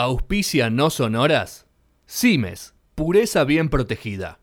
Auspicia 0.00 0.70
no 0.70 0.90
sonoras. 0.90 1.66
Cimes, 2.06 2.72
pureza 2.94 3.42
bien 3.42 3.68
protegida. 3.68 4.38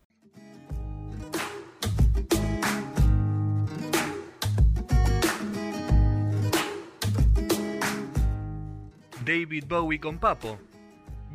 David 9.23 9.63
Bowie 9.69 10.01
con 10.01 10.17
Papo. 10.17 10.59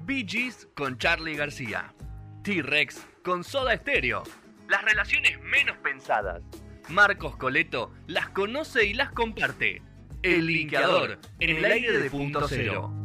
Bee 0.05 0.27
Gees 0.29 0.68
con 0.75 0.98
Charlie 0.98 1.34
García. 1.34 1.95
T-Rex 2.43 3.00
con 3.25 3.43
Soda 3.43 3.75
Stereo. 3.75 4.25
Las 4.68 4.84
relaciones 4.84 5.41
menos 5.41 5.79
pensadas. 5.79 6.43
Marcos 6.91 7.37
Coleto 7.37 7.91
las 8.07 8.29
conoce 8.29 8.84
y 8.84 8.93
las 8.93 9.12
comparte. 9.12 9.80
El 10.23 10.45
linkeador 10.45 11.18
en 11.39 11.57
el 11.57 11.64
aire 11.64 11.98
de 11.98 12.11
punto 12.11 12.46
cero. 12.46 13.00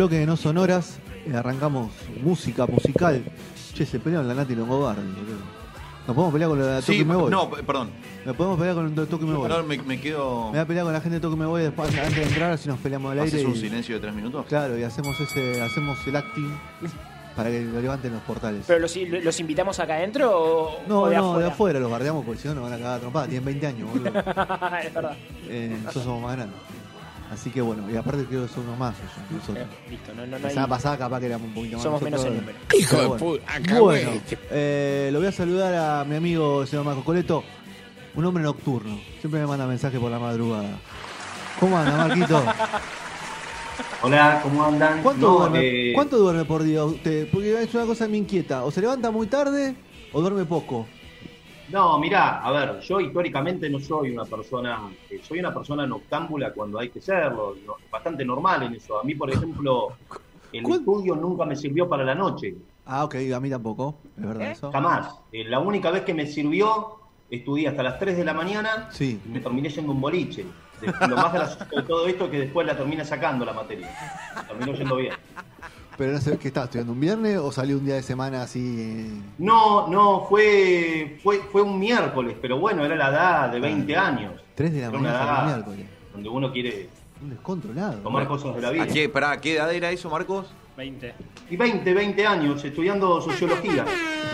Bloque 0.00 0.18
de 0.18 0.24
No 0.24 0.34
Sonoras, 0.34 0.98
eh, 1.26 1.36
arrancamos 1.36 1.90
música 2.22 2.64
musical. 2.66 3.22
Che, 3.74 3.84
se 3.84 3.98
pelearon 3.98 4.26
la 4.26 4.32
Nati 4.32 4.54
y 4.54 4.56
Longobardi, 4.56 5.02
boludo. 5.02 5.60
Nos 6.06 6.14
podemos 6.16 6.32
pelear 6.32 6.48
con 6.48 6.58
la 6.58 6.66
de 6.66 6.80
Toque 6.80 6.92
Sí, 6.94 6.98
y 7.00 7.04
Me 7.04 7.16
Voy. 7.16 7.30
no, 7.30 7.50
perdón. 7.50 7.90
Nos 8.24 8.34
podemos 8.34 8.58
pelear 8.58 8.76
con 8.76 8.86
el 8.86 8.94
de 8.94 9.04
Toque 9.06 9.24
y 9.26 9.28
Me 9.28 9.34
Voy. 9.34 9.46
Perdón, 9.46 9.68
me, 9.68 9.76
me 9.76 10.00
quedo. 10.00 10.44
Me 10.44 10.50
voy 10.52 10.58
a 10.60 10.64
pelear 10.66 10.84
con 10.86 10.94
la 10.94 11.00
gente 11.02 11.16
de 11.16 11.20
Toque 11.20 11.36
y 11.36 11.38
Me 11.38 11.44
Voy 11.44 11.62
después, 11.64 11.90
antes 11.98 12.16
de 12.16 12.22
entrar, 12.22 12.52
así 12.52 12.66
nos 12.70 12.78
peleamos 12.78 13.12
al 13.12 13.18
aire. 13.18 13.36
¿Haces 13.36 13.46
un 13.46 13.54
y- 13.54 13.60
silencio 13.60 13.94
de 13.96 14.00
tres 14.00 14.14
minutos? 14.14 14.46
Claro, 14.48 14.78
y 14.78 14.82
hacemos 14.84 15.20
ese, 15.20 15.60
hacemos 15.60 15.98
el 16.06 16.16
acting 16.16 16.50
para 17.36 17.50
que 17.50 17.60
lo 17.60 17.78
levanten 17.82 18.12
los 18.14 18.22
portales. 18.22 18.64
¿Pero 18.66 18.80
los, 18.80 18.96
los 18.96 19.38
invitamos 19.38 19.78
acá 19.80 19.96
adentro 19.96 20.30
o, 20.34 20.80
no, 20.88 21.02
o 21.02 21.08
de 21.10 21.16
no, 21.16 21.26
afuera? 21.26 21.44
de 21.46 21.52
afuera 21.52 21.78
los 21.80 21.90
bardeamos 21.90 22.24
porque 22.24 22.40
si 22.40 22.48
no 22.48 22.54
nos 22.54 22.64
van 22.64 22.72
a 22.72 22.78
cagar 22.78 23.00
trompada. 23.00 23.26
Tienen 23.26 23.44
20 23.44 23.66
años, 23.66 23.90
boludo. 23.90 24.08
es 24.82 24.94
verdad. 24.94 25.16
Eh, 25.46 25.76
nosotros 25.82 26.04
somos 26.04 26.22
más 26.22 26.36
grandes. 26.36 26.58
Así 27.30 27.50
que 27.50 27.60
bueno, 27.60 27.88
y 27.88 27.96
aparte 27.96 28.24
creo 28.24 28.42
que 28.46 28.52
son 28.52 28.64
unos 28.64 28.78
más 28.78 28.94
ellos, 28.98 29.30
nosotros. 29.30 29.58
Eh, 29.58 29.90
listo, 29.90 30.12
no, 30.14 30.22
no, 30.22 30.26
no 30.26 30.38
La 30.38 30.48
hay- 30.48 30.54
semana 30.54 30.68
pasada 30.68 30.98
capaz 30.98 31.20
que 31.20 31.26
éramos 31.26 31.46
un 31.48 31.54
poquito 31.54 31.76
más. 31.76 31.82
Somos 31.84 32.02
menos 32.02 32.24
en 32.24 32.34
nosotros. 32.34 32.54
número. 32.56 32.76
Hijo 32.78 32.96
de 33.14 33.18
puta, 33.20 33.80
Bueno, 33.80 34.10
eh, 34.50 35.10
lo 35.12 35.18
voy 35.20 35.28
a 35.28 35.32
saludar 35.32 35.74
a 35.74 36.04
mi 36.04 36.16
amigo 36.16 36.62
el 36.62 36.68
señor 36.68 36.84
Marco 36.84 37.04
Coleto, 37.04 37.44
un 38.16 38.24
hombre 38.24 38.42
nocturno. 38.42 38.98
Siempre 39.20 39.40
me 39.40 39.46
manda 39.46 39.64
mensajes 39.66 40.00
por 40.00 40.10
la 40.10 40.18
madrugada. 40.18 40.76
¿Cómo 41.60 41.78
anda, 41.78 41.96
Marquito? 42.08 42.42
Hola, 44.02 44.40
¿cómo 44.42 44.64
andan? 44.64 45.02
¿Cuánto, 45.02 45.26
No, 45.26 45.38
duerme, 45.38 45.60
eh, 45.90 45.92
¿Cuánto 45.94 46.16
duerme 46.18 46.44
por 46.44 46.62
día 46.62 46.84
usted? 46.84 47.28
Porque 47.30 47.62
es 47.62 47.74
una 47.74 47.84
cosa 47.84 48.06
que 48.06 48.10
me 48.12 48.18
inquieta. 48.18 48.64
O 48.64 48.70
se 48.70 48.80
levanta 48.80 49.10
muy 49.10 49.26
tarde 49.26 49.76
o 50.12 50.20
duerme 50.20 50.44
poco. 50.46 50.86
No, 51.70 51.98
mirá, 51.98 52.40
a 52.40 52.50
ver, 52.50 52.80
yo 52.80 53.00
históricamente 53.00 53.70
no 53.70 53.78
soy 53.78 54.10
una 54.10 54.24
persona, 54.24 54.90
eh, 55.08 55.20
soy 55.22 55.38
una 55.38 55.54
persona 55.54 55.86
noctámbula 55.86 56.52
cuando 56.52 56.78
hay 56.80 56.90
que 56.90 57.00
serlo, 57.00 57.56
no- 57.64 57.76
bastante 57.90 58.24
normal 58.24 58.64
en 58.64 58.74
eso. 58.74 58.98
A 58.98 59.04
mí, 59.04 59.14
por 59.14 59.30
ejemplo, 59.30 59.88
el 60.52 60.68
estudio 60.68 61.14
nunca 61.14 61.44
me 61.44 61.54
sirvió 61.54 61.88
para 61.88 62.04
la 62.04 62.14
noche, 62.14 62.54
Ah, 62.86 63.04
ok, 63.04 63.14
a 63.36 63.38
mí 63.38 63.48
tampoco. 63.48 64.00
Es 64.16 64.26
verdad 64.26 64.50
eso. 64.50 64.72
jamás. 64.72 65.20
Eh, 65.30 65.44
la 65.44 65.60
única 65.60 65.92
vez 65.92 66.02
que 66.02 66.12
me 66.12 66.26
sirvió, 66.26 66.96
estudié 67.28 67.68
hasta 67.68 67.84
las 67.84 68.00
3 68.00 68.16
de 68.16 68.24
la 68.24 68.34
mañana 68.34 68.88
Sí. 68.90 69.20
y 69.24 69.28
me 69.28 69.38
terminé 69.38 69.68
yendo 69.68 69.92
un 69.92 70.00
boliche. 70.00 70.44
De- 70.80 71.06
lo 71.08 71.14
más 71.14 71.32
gracioso 71.32 71.66
de 71.76 71.82
todo 71.82 72.06
esto 72.08 72.24
es 72.24 72.30
que 72.32 72.38
después 72.40 72.66
la 72.66 72.76
terminé 72.76 73.04
sacando 73.04 73.44
la 73.44 73.52
materia. 73.52 73.88
Terminó 74.48 74.72
yendo 74.76 74.96
bien. 74.96 75.12
Pero 76.00 76.12
no 76.12 76.18
sé, 76.22 76.38
¿qué 76.38 76.48
estaba 76.48 76.64
estudiando? 76.64 76.94
¿Un 76.94 77.00
viernes 77.00 77.36
o 77.36 77.52
salió 77.52 77.76
un 77.76 77.84
día 77.84 77.96
de 77.96 78.02
semana 78.02 78.40
así? 78.42 78.58
eh? 78.80 79.10
No, 79.36 79.86
no, 79.88 80.24
fue, 80.30 81.18
fue, 81.22 81.40
fue 81.52 81.60
un 81.60 81.78
miércoles, 81.78 82.36
pero 82.40 82.58
bueno, 82.58 82.82
era 82.86 82.96
la 82.96 83.10
edad 83.10 83.50
de 83.50 83.60
20 83.60 83.96
años. 83.98 84.32
Tres 84.54 84.72
de 84.72 84.80
la 84.80 84.90
mañana 84.92 85.42
miércoles. 85.44 85.86
donde 86.14 86.28
uno 86.30 86.50
quiere 86.52 86.88
Un 87.22 87.28
descontrolado. 87.28 87.98
tomar 87.98 88.26
cosas 88.26 88.54
de 88.56 88.62
la 88.62 88.70
vida. 88.70 88.84
¿A 88.84 88.86
qué, 88.86 89.10
pará, 89.10 89.32
¿a 89.32 89.40
qué 89.42 89.56
edad 89.56 89.70
era 89.74 89.90
eso, 89.90 90.08
Marcos? 90.08 90.46
20. 90.78 91.14
Y 91.50 91.56
20, 91.58 91.92
20 91.92 92.26
años 92.26 92.64
estudiando 92.64 93.20
sociología. 93.20 93.84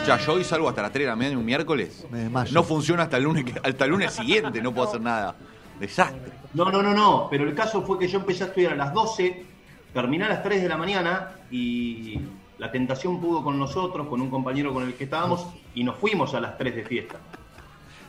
Ya, 0.06 0.18
yo 0.18 0.34
hoy 0.34 0.44
salgo 0.44 0.68
hasta 0.68 0.82
las 0.82 0.92
3 0.92 1.02
de 1.02 1.08
la 1.10 1.16
mañana 1.16 1.36
un 1.36 1.44
miércoles. 1.44 2.06
Me 2.12 2.18
desmayo. 2.20 2.52
No 2.54 2.62
funciona 2.62 3.02
hasta 3.02 3.16
el 3.16 3.24
lunes, 3.24 3.44
hasta 3.64 3.84
el 3.86 3.90
lunes 3.90 4.12
siguiente, 4.12 4.62
no 4.62 4.72
puedo 4.72 4.86
hacer 4.86 5.00
nada. 5.00 5.34
Desastre. 5.80 6.30
No, 6.54 6.70
no, 6.70 6.80
no, 6.80 6.94
no, 6.94 7.26
pero 7.28 7.42
el 7.42 7.56
caso 7.56 7.82
fue 7.82 7.98
que 7.98 8.06
yo 8.06 8.20
empecé 8.20 8.44
a 8.44 8.46
estudiar 8.46 8.74
a 8.74 8.76
las 8.76 8.94
12, 8.94 9.44
terminé 9.92 10.24
a 10.24 10.28
las 10.28 10.42
3 10.42 10.62
de 10.62 10.68
la 10.68 10.76
mañana 10.76 11.30
y 11.50 12.20
la 12.58 12.70
tentación 12.70 13.20
pudo 13.20 13.42
con 13.42 13.58
nosotros, 13.58 14.06
con 14.08 14.20
un 14.20 14.30
compañero 14.30 14.72
con 14.72 14.84
el 14.84 14.94
que 14.94 15.04
estábamos 15.04 15.46
y 15.74 15.84
nos 15.84 15.96
fuimos 15.96 16.34
a 16.34 16.40
las 16.40 16.56
3 16.58 16.76
de 16.76 16.84
fiesta. 16.84 17.16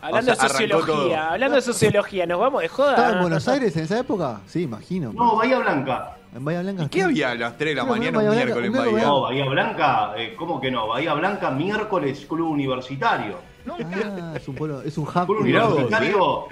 Hablando 0.02 0.32
O 0.32 0.36
sea, 0.36 0.44
de 0.44 0.50
sociología, 0.50 1.32
hablando 1.32 1.56
de 1.56 1.62
sociología, 1.62 2.26
¿nos 2.28 2.40
vamos 2.40 2.62
de 2.62 2.68
joda? 2.68 2.92
¿Estaba 2.92 3.14
en 3.14 3.22
Buenos 3.22 3.48
Aires 3.48 3.76
en 3.78 3.84
esa 3.84 4.00
época? 4.00 4.42
Sí, 4.46 4.62
imagino. 4.64 5.12
No, 5.12 5.36
Bahía 5.38 5.58
Blanca. 5.60 6.18
En 6.36 6.46
Bahía 6.46 6.62
Blanca. 6.62 6.88
¿Qué 6.90 7.02
había 7.04 7.32
a 7.32 7.36
las 7.36 7.58
3 7.58 7.72
de 7.72 7.76
la 7.76 7.84
mañana 7.86 8.20
un 8.20 8.30
miércoles 8.30 8.66
en 8.68 8.72
Blanca, 8.74 8.92
Bahía? 8.92 9.08
No, 9.08 9.22
Bahía 9.22 9.46
Blanca, 9.46 10.14
eh, 10.18 10.36
¿cómo 10.38 10.62
que 10.62 10.70
no? 10.70 10.88
Bahía 10.88 11.14
Blanca, 11.16 11.50
miércoles, 11.50 12.26
club 12.30 12.50
universitario. 12.52 13.38
Ah, 13.70 14.34
es 14.36 14.48
un 14.48 14.56
pueblo, 14.56 14.82
es 14.84 14.98
un 14.98 15.06
hub. 15.06 15.26
Club 15.26 15.40
universitario, 15.42 16.46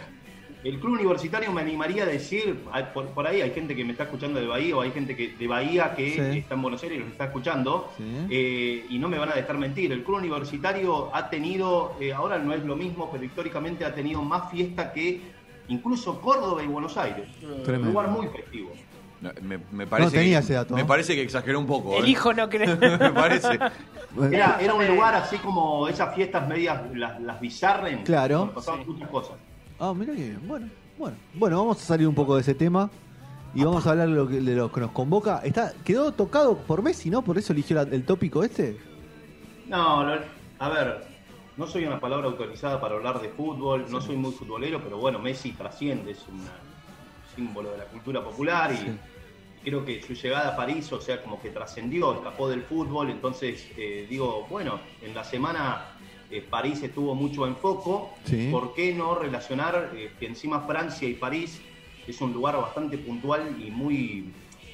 el 0.66 0.80
club 0.80 0.94
universitario 0.94 1.52
me 1.52 1.62
animaría 1.62 2.04
a 2.04 2.06
decir, 2.08 2.64
hay- 2.72 2.86
por, 2.94 3.06
por 3.10 3.28
ahí 3.28 3.40
hay 3.42 3.52
gente 3.52 3.76
que 3.76 3.86
me 3.86 3.92
está 3.92 4.04
escuchando 4.06 4.40
de 4.40 4.48
Bahía 4.48 4.76
o 4.76 4.82
hay 4.82 4.92
gente 4.92 5.16
que 5.16 5.30
de 5.30 5.48
Bahía 5.48 5.94
que 5.96 6.12
Sí. 6.12 6.40
está 6.40 6.56
en 6.56 6.62
Buenos 6.64 6.82
Aires 6.84 6.98
y 6.98 7.02
los 7.02 7.12
está 7.12 7.26
escuchando 7.26 7.92
Sí. 7.96 8.04
eh, 8.32 8.86
y 8.90 8.98
no 9.00 9.08
me 9.08 9.18
van 9.20 9.30
a 9.30 9.36
dejar 9.36 9.58
mentir. 9.58 9.92
El 9.92 10.04
club 10.04 10.18
universitario 10.18 11.10
ha 11.16 11.30
tenido, 11.30 11.96
eh, 12.02 12.12
ahora 12.14 12.40
no 12.40 12.52
es 12.54 12.64
lo 12.66 12.76
mismo, 12.76 13.10
pero 13.12 13.24
históricamente 13.24 13.86
ha 13.86 13.94
tenido 13.94 14.22
más 14.24 14.50
fiesta 14.52 14.92
que 14.92 15.22
incluso 15.68 16.20
Córdoba 16.20 16.64
y 16.64 16.68
Buenos 16.68 16.98
Aires. 16.98 17.28
Un 17.68 17.82
lugar 17.86 18.08
muy 18.10 18.28
festivo. 18.28 18.72
No, 19.22 19.32
Me, 19.42 19.60
me 19.72 19.88
parece 19.88 20.18
tenía 20.18 20.40
que, 20.40 20.44
ese 20.46 20.54
dato, 20.54 20.76
Me 20.76 20.82
¿no? 20.82 20.88
parece 20.88 21.16
que 21.16 21.22
exageró 21.22 21.60
un 21.60 21.66
poco. 21.66 21.98
El 21.98 22.06
¿eh? 22.06 22.10
hijo 22.10 22.34
no 22.34 22.50
cree. 22.50 22.68
me 22.76 23.12
parece. 23.12 23.58
Era, 24.32 24.58
era 24.60 24.74
un 24.74 24.86
lugar 24.88 25.16
así 25.16 25.38
como 25.38 25.88
esas 25.88 26.14
fiestas 26.16 26.48
medias, 26.48 26.82
las, 26.96 27.20
las 27.22 27.40
bizarren. 27.40 28.04
Claro. 28.04 28.52
pasaban 28.54 28.86
muchas 28.86 29.10
cosas. 29.10 29.36
Ah, 29.80 29.94
mira 29.96 30.14
que 30.14 30.22
bien. 30.24 30.42
Bueno, 30.48 30.70
bueno. 30.98 31.18
Bueno, 31.34 31.58
vamos 31.58 31.82
a 31.82 31.86
salir 31.86 32.08
un 32.08 32.16
poco 32.16 32.36
de 32.36 32.42
ese 32.42 32.56
tema. 32.56 32.90
Y 33.54 33.64
vamos 33.64 33.88
a 33.88 33.92
hablar 33.92 34.10
de 34.10 34.16
lo 34.16 34.28
que, 34.28 34.42
de 34.42 34.56
lo 34.56 34.70
que 34.72 34.82
nos 34.82 34.92
convoca. 34.92 35.40
Está, 35.44 35.72
quedó 35.86 36.12
tocado 36.12 36.58
por 36.58 36.82
Messi, 36.82 37.10
¿no? 37.10 37.22
Por 37.22 37.38
eso 37.38 37.54
eligió 37.54 37.76
la- 37.78 37.84
el 37.84 38.04
tópico 38.04 38.44
este. 38.44 38.78
No, 39.68 40.04
lo- 40.04 40.20
a 40.60 40.70
ver, 40.70 41.06
no 41.56 41.66
soy 41.66 41.86
una 41.86 42.00
palabra 42.00 42.28
autorizada 42.28 42.82
para 42.82 42.96
hablar 42.96 43.22
de 43.22 43.30
fútbol, 43.30 43.86
no 43.90 44.02
soy 44.02 44.18
muy 44.18 44.32
futbolero, 44.34 44.82
pero 44.84 44.98
bueno, 44.98 45.20
Messi 45.20 45.54
trasciende, 45.54 46.12
es 46.12 46.26
un 46.28 46.46
símbolo 47.34 47.72
de 47.72 47.78
la 47.78 47.86
cultura 47.86 48.22
popular 48.22 48.74
y 48.74 48.78
Sí. 48.78 48.98
creo 49.64 49.86
que 49.86 50.02
su 50.04 50.14
llegada 50.14 50.50
a 50.54 50.56
París, 50.58 50.92
o 50.92 51.00
sea, 51.00 51.22
como 51.24 51.42
que 51.42 51.50
trascendió, 51.50 52.14
escapó 52.14 52.50
del 52.50 52.64
fútbol, 52.64 53.10
entonces 53.10 53.66
eh, 53.78 54.06
digo, 54.10 54.46
bueno, 54.50 54.80
en 55.02 55.16
la 55.16 55.24
semana 55.24 55.95
eh, 56.30 56.42
París 56.42 56.82
estuvo 56.84 57.14
mucho 57.16 57.46
en 57.48 57.56
foco, 57.56 58.16
Sí. 58.24 58.50
¿por 58.52 58.74
qué 58.74 58.94
no 58.94 59.16
relacionar 59.16 59.92
eh, 59.96 60.16
que 60.20 60.26
encima 60.26 60.62
Francia 60.62 61.08
y 61.08 61.16
París 61.16 61.62
es 62.08 62.20
un 62.22 62.34
lugar 62.34 62.58
bastante 62.58 62.98
puntual 62.98 63.56
y 63.62 63.72
muy, 63.72 64.34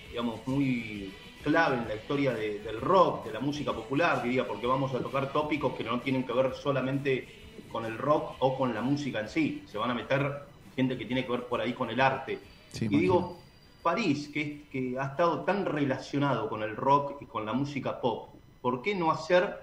digamos, 0.09 0.45
muy 0.47 1.13
clave 1.41 1.77
en 1.77 1.87
la 1.87 1.95
historia 1.95 2.33
de- 2.33 2.59
del 2.59 2.79
rock, 2.79 3.25
de 3.25 3.33
la 3.33 3.39
música 3.39 3.73
popular, 3.73 4.21
diría, 4.21 4.47
porque 4.47 4.67
vamos 4.67 4.93
a 4.93 5.01
tocar 5.01 5.31
tópicos 5.33 5.75
que 5.75 5.83
no 5.83 6.01
tienen 6.01 6.25
que 6.25 6.33
ver 6.33 6.53
solamente 6.53 7.35
con 7.67 7.85
el 7.85 7.97
rock 7.97 8.35
o 8.39 8.57
con 8.57 8.73
la 8.73 8.81
música 8.81 9.19
en 9.19 9.27
sí, 9.29 9.65
se 9.67 9.77
van 9.77 9.91
a 9.91 9.93
meter 9.93 10.29
gente 10.75 10.97
que 10.97 11.05
tiene 11.05 11.25
que 11.25 11.31
ver 11.31 11.47
por 11.47 11.59
ahí 11.61 11.73
con 11.73 11.89
el 11.89 11.99
arte. 11.99 12.41
Sí, 12.67 12.85
y 12.85 12.87
imagino. 12.87 13.01
digo, 13.01 13.43
París, 13.81 14.29
que, 14.33 14.69
que 14.69 14.95
ha 14.99 15.05
estado 15.07 15.43
tan 15.43 15.65
relacionado 15.65 16.47
con 16.47 16.61
el 16.63 16.75
rock 16.75 17.21
y 17.21 17.25
con 17.25 17.45
la 17.45 17.53
música 17.53 17.99
pop, 17.99 18.35
¿por 18.61 18.81
qué 18.81 18.93
no 18.93 19.09
hacer, 19.09 19.57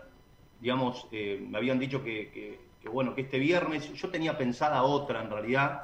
digamos, 0.60 1.06
eh, 1.12 1.44
me 1.48 1.58
habían 1.58 1.78
dicho 1.78 2.02
que, 2.02 2.30
que- 2.30 2.68
que, 2.80 2.88
bueno, 2.88 3.14
que 3.14 3.22
este 3.22 3.38
viernes, 3.38 3.92
yo 3.92 4.08
tenía 4.08 4.38
pensada 4.38 4.82
otra 4.84 5.22
en 5.22 5.30
realidad, 5.30 5.82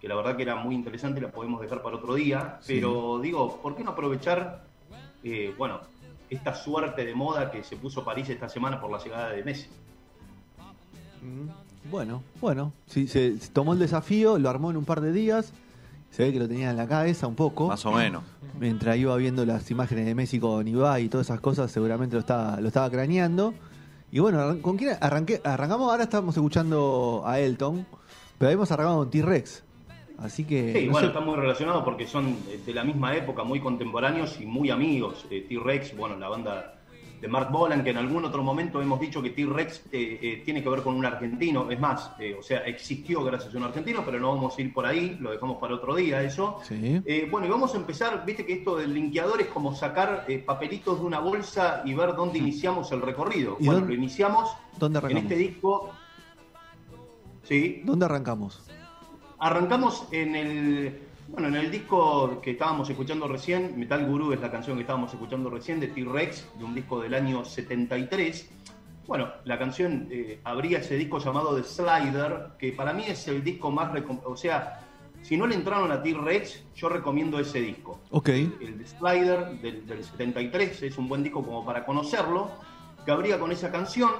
que 0.00 0.06
la 0.08 0.14
verdad 0.14 0.36
que 0.36 0.42
era 0.42 0.54
muy 0.56 0.74
interesante, 0.76 1.20
la 1.20 1.30
podemos 1.32 1.60
dejar 1.60 1.82
para 1.82 1.96
otro 1.96 2.14
día, 2.14 2.58
Sí. 2.60 2.74
pero 2.80 3.18
digo, 3.20 3.60
¿por 3.60 3.74
qué 3.76 3.82
no 3.82 3.90
aprovechar, 3.90 4.64
eh, 5.24 5.52
bueno, 5.58 5.80
esta 6.30 6.54
suerte 6.54 7.04
de 7.04 7.14
moda 7.14 7.50
que 7.50 7.64
se 7.64 7.76
puso 7.76 8.04
París 8.04 8.28
esta 8.28 8.48
semana 8.48 8.80
por 8.80 8.90
la 8.92 8.98
llegada 8.98 9.30
de 9.30 9.42
Messi? 9.42 9.68
Mm, 11.22 11.48
Bueno, 11.90 12.22
bueno, 12.40 12.72
sí, 12.86 13.06
se, 13.06 13.38
se 13.38 13.48
tomó 13.50 13.72
el 13.72 13.78
desafío, 13.78 14.38
lo 14.38 14.50
armó 14.50 14.70
en 14.70 14.76
un 14.76 14.84
par 14.84 15.00
de 15.00 15.12
días, 15.12 15.52
se 16.10 16.24
ve 16.24 16.32
que 16.32 16.38
lo 16.40 16.48
tenía 16.48 16.70
en 16.70 16.76
la 16.76 16.88
cabeza 16.88 17.26
un 17.28 17.36
poco. 17.36 17.68
Más 17.68 17.84
o 17.86 17.92
menos. 17.92 18.24
Mientras 18.58 18.96
iba 18.96 19.14
viendo 19.16 19.44
las 19.46 19.70
imágenes 19.70 20.04
de 20.06 20.14
Messi 20.14 20.40
con 20.40 20.66
Ibai 20.66 21.04
y 21.04 21.08
todas 21.08 21.28
esas 21.28 21.40
cosas, 21.40 21.70
seguramente 21.70 22.14
lo 22.16 22.20
estaba, 22.20 22.60
lo 22.60 22.66
estaba 22.68 22.90
craneando. 22.90 23.54
Y 24.12 24.18
bueno, 24.20 24.56
¿con 24.62 24.76
quién 24.76 24.96
arranqué? 25.00 25.40
arrancamos? 25.44 25.90
Ahora 25.90 26.04
estamos 26.04 26.34
escuchando 26.36 27.22
a 27.26 27.40
Elton, 27.40 27.86
pero 28.38 28.48
habíamos 28.48 28.70
arrancado 28.70 28.98
con 28.98 29.10
T-Rex. 29.10 29.64
Así 30.18 30.44
que. 30.44 30.72
Sí, 30.72 30.86
no 30.86 30.92
bueno, 30.92 31.08
sé- 31.08 31.12
está 31.12 31.20
muy 31.20 31.36
relacionado 31.36 31.84
porque 31.84 32.06
son 32.06 32.36
de 32.64 32.72
la 32.72 32.84
misma 32.84 33.14
época, 33.16 33.44
muy 33.44 33.60
contemporáneos 33.60 34.40
y 34.40 34.46
muy 34.46 34.70
amigos. 34.70 35.26
Eh, 35.30 35.44
T-Rex, 35.48 35.96
bueno, 35.96 36.16
la 36.16 36.28
banda 36.28 36.75
de 37.20 37.28
Mark 37.28 37.50
Bolan, 37.50 37.82
que 37.82 37.90
en 37.90 37.96
algún 37.96 38.24
otro 38.24 38.42
momento 38.42 38.80
hemos 38.82 39.00
dicho 39.00 39.22
que 39.22 39.30
T-Rex 39.30 39.86
eh, 39.92 40.18
eh, 40.20 40.42
tiene 40.44 40.62
que 40.62 40.68
ver 40.68 40.82
con 40.82 40.94
un 40.94 41.04
argentino. 41.06 41.70
Es 41.70 41.80
más, 41.80 42.10
eh, 42.18 42.36
o 42.38 42.42
sea, 42.42 42.58
existió 42.60 43.22
gracias 43.24 43.54
a 43.54 43.58
un 43.58 43.64
argentino, 43.64 44.02
pero 44.04 44.18
no 44.20 44.34
vamos 44.34 44.56
a 44.56 44.60
ir 44.60 44.72
por 44.72 44.86
ahí, 44.86 45.16
lo 45.20 45.30
dejamos 45.30 45.58
para 45.58 45.74
otro 45.74 45.94
día 45.94 46.22
eso. 46.22 46.60
Sí. 46.64 47.02
Bueno, 47.30 47.46
y 47.46 47.50
vamos 47.50 47.74
a 47.74 47.78
empezar, 47.78 48.24
viste 48.26 48.44
que 48.44 48.52
esto 48.54 48.76
del 48.76 48.92
linkeador 48.94 49.40
es 49.40 49.46
como 49.48 49.74
sacar 49.74 50.26
papelitos 50.44 51.00
de 51.00 51.06
una 51.06 51.20
bolsa 51.20 51.82
y 51.84 51.94
ver 51.94 52.14
dónde 52.14 52.38
iniciamos 52.38 52.92
el 52.92 53.00
recorrido. 53.02 53.56
¿Y 53.60 53.66
Bueno, 53.66 53.80
dónde- 53.80 53.94
lo 53.94 54.00
iniciamos 54.00 54.50
¿Dónde 54.78 54.98
en 54.98 55.04
arrancamos? 55.04 55.22
este 55.32 55.36
disco. 55.36 55.90
Sí, 57.44 57.82
¿Dónde 57.84 58.04
arrancamos? 58.06 58.62
Arrancamos 59.38 60.06
en 60.12 60.34
el, 60.34 60.98
bueno, 61.28 61.48
en 61.48 61.56
el 61.56 61.70
disco 61.70 62.40
que 62.40 62.52
estábamos 62.52 62.88
escuchando 62.88 63.26
recién, 63.26 63.78
Metal 63.78 64.06
Guru 64.06 64.32
es 64.32 64.40
la 64.40 64.50
canción 64.50 64.76
que 64.76 64.82
estábamos 64.82 65.12
escuchando 65.12 65.50
recién 65.50 65.80
de 65.80 65.88
T-Rex, 65.88 66.46
de 66.58 66.64
un 66.64 66.74
disco 66.74 67.00
del 67.00 67.14
año 67.14 67.44
73. 67.44 68.50
Bueno, 69.06 69.28
la 69.44 69.58
canción 69.58 70.08
eh, 70.10 70.40
abría 70.44 70.78
ese 70.78 70.96
disco 70.96 71.18
llamado 71.18 71.56
The 71.56 71.64
Slider, 71.64 72.52
que 72.58 72.72
para 72.72 72.92
mí 72.92 73.04
es 73.06 73.26
el 73.28 73.42
disco 73.42 73.70
más... 73.70 73.92
O 74.24 74.36
sea, 74.36 74.80
si 75.22 75.36
no 75.36 75.46
le 75.46 75.56
entraron 75.56 75.90
a 75.90 76.02
T-Rex, 76.02 76.64
yo 76.74 76.88
recomiendo 76.88 77.38
ese 77.38 77.60
disco. 77.60 78.00
Ok. 78.10 78.28
El 78.28 78.78
The 78.78 78.86
Slider 78.86 79.60
del, 79.60 79.86
del 79.86 80.04
73 80.04 80.82
es 80.82 80.98
un 80.98 81.08
buen 81.08 81.22
disco 81.22 81.44
como 81.44 81.64
para 81.64 81.84
conocerlo, 81.84 82.50
que 83.04 83.10
abría 83.10 83.38
con 83.38 83.52
esa 83.52 83.70
canción 83.70 84.10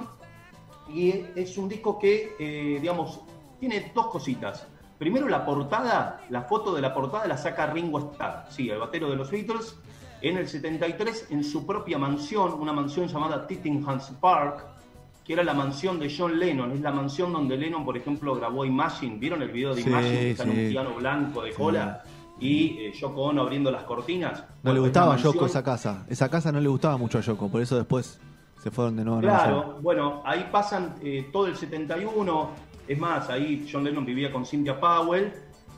y 0.93 1.25
es 1.35 1.57
un 1.57 1.69
disco 1.69 1.99
que, 1.99 2.35
eh, 2.39 2.79
digamos, 2.79 3.21
tiene 3.59 3.91
dos 3.93 4.07
cositas. 4.07 4.67
Primero 4.97 5.27
la 5.27 5.45
portada, 5.45 6.21
la 6.29 6.41
foto 6.43 6.73
de 6.73 6.81
la 6.81 6.93
portada 6.93 7.27
la 7.27 7.37
saca 7.37 7.67
Ringo 7.67 7.99
Starr, 7.99 8.45
sí, 8.49 8.69
el 8.69 8.79
batero 8.79 9.09
de 9.09 9.15
los 9.15 9.29
Beatles, 9.29 9.75
en 10.21 10.37
el 10.37 10.47
73 10.47 11.27
en 11.29 11.43
su 11.43 11.65
propia 11.65 11.97
mansión, 11.99 12.53
una 12.59 12.73
mansión 12.73 13.07
llamada 13.07 13.45
Tittingham's 13.45 14.11
Park, 14.19 14.65
que 15.23 15.33
era 15.33 15.43
la 15.43 15.53
mansión 15.53 15.99
de 15.99 16.11
John 16.15 16.39
Lennon, 16.39 16.71
es 16.71 16.81
la 16.81 16.91
mansión 16.91 17.31
donde 17.33 17.57
Lennon, 17.57 17.85
por 17.85 17.95
ejemplo, 17.97 18.33
grabó 18.35 18.65
Imagine, 18.65 19.17
¿vieron 19.19 19.41
el 19.43 19.51
video 19.51 19.75
de 19.75 19.83
Sí, 19.83 19.89
Imagine? 19.89 20.15
que 20.19 20.31
Está 20.31 20.43
en 20.45 20.51
sí. 20.53 20.63
un 20.65 20.69
piano 20.71 20.93
blanco 20.95 21.41
de 21.43 21.51
cola 21.51 22.03
y 22.39 22.77
eh, 22.79 22.93
Yoko 22.93 23.23
Ono 23.23 23.41
abriendo 23.41 23.69
las 23.69 23.83
cortinas. 23.83 24.43
No 24.63 24.73
le 24.73 24.79
gustaba 24.79 25.13
a 25.15 25.17
Yoko 25.17 25.45
esa 25.45 25.63
casa. 25.63 26.05
Esa 26.07 26.29
casa 26.29 26.51
no 26.51 26.59
le 26.59 26.69
gustaba 26.69 26.97
mucho 26.97 27.17
a 27.17 27.21
Yoko, 27.21 27.49
por 27.49 27.61
eso 27.61 27.75
después 27.75 28.19
se 28.63 28.71
fueron 28.71 28.95
de 28.95 29.03
nuevo 29.03 29.19
a 29.19 29.21
York. 29.21 29.35
Claro, 29.35 29.77
bueno, 29.81 30.21
ahí 30.25 30.47
pasan 30.51 30.95
eh, 31.03 31.29
todo 31.31 31.45
el 31.47 31.55
71, 31.55 32.49
es 32.87 32.97
más, 32.97 33.29
ahí 33.29 33.67
John 33.71 33.83
Lennon 33.83 34.05
vivía 34.05 34.31
con 34.31 34.45
Cynthia 34.45 34.79
Powell 34.79 35.31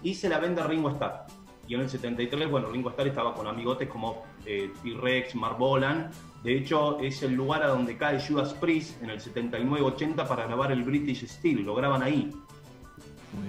y 0.03 0.13
se 0.13 0.29
la 0.29 0.39
vende 0.39 0.61
a 0.61 0.67
Ringo 0.67 0.89
Starr. 0.91 1.25
Y 1.67 1.75
en 1.75 1.81
el 1.81 1.89
73, 1.89 2.49
bueno, 2.49 2.69
Ringo 2.69 2.89
Starr 2.89 3.07
estaba 3.07 3.33
con 3.33 3.47
amigotes 3.47 3.87
como 3.87 4.23
eh, 4.45 4.71
T-Rex, 4.81 5.35
Mark 5.35 5.57
Bolan. 5.57 6.09
De 6.43 6.57
hecho, 6.57 6.99
es 6.99 7.21
el 7.21 7.33
lugar 7.33 7.63
a 7.63 7.67
donde 7.67 7.97
cae 7.97 8.19
Judas 8.25 8.53
Priest 8.55 9.01
en 9.03 9.09
el 9.09 9.19
79-80 9.19 10.27
para 10.27 10.45
grabar 10.45 10.71
el 10.71 10.83
British 10.83 11.27
Steel. 11.27 11.63
Lo 11.63 11.75
graban 11.75 12.01
ahí. 12.01 12.31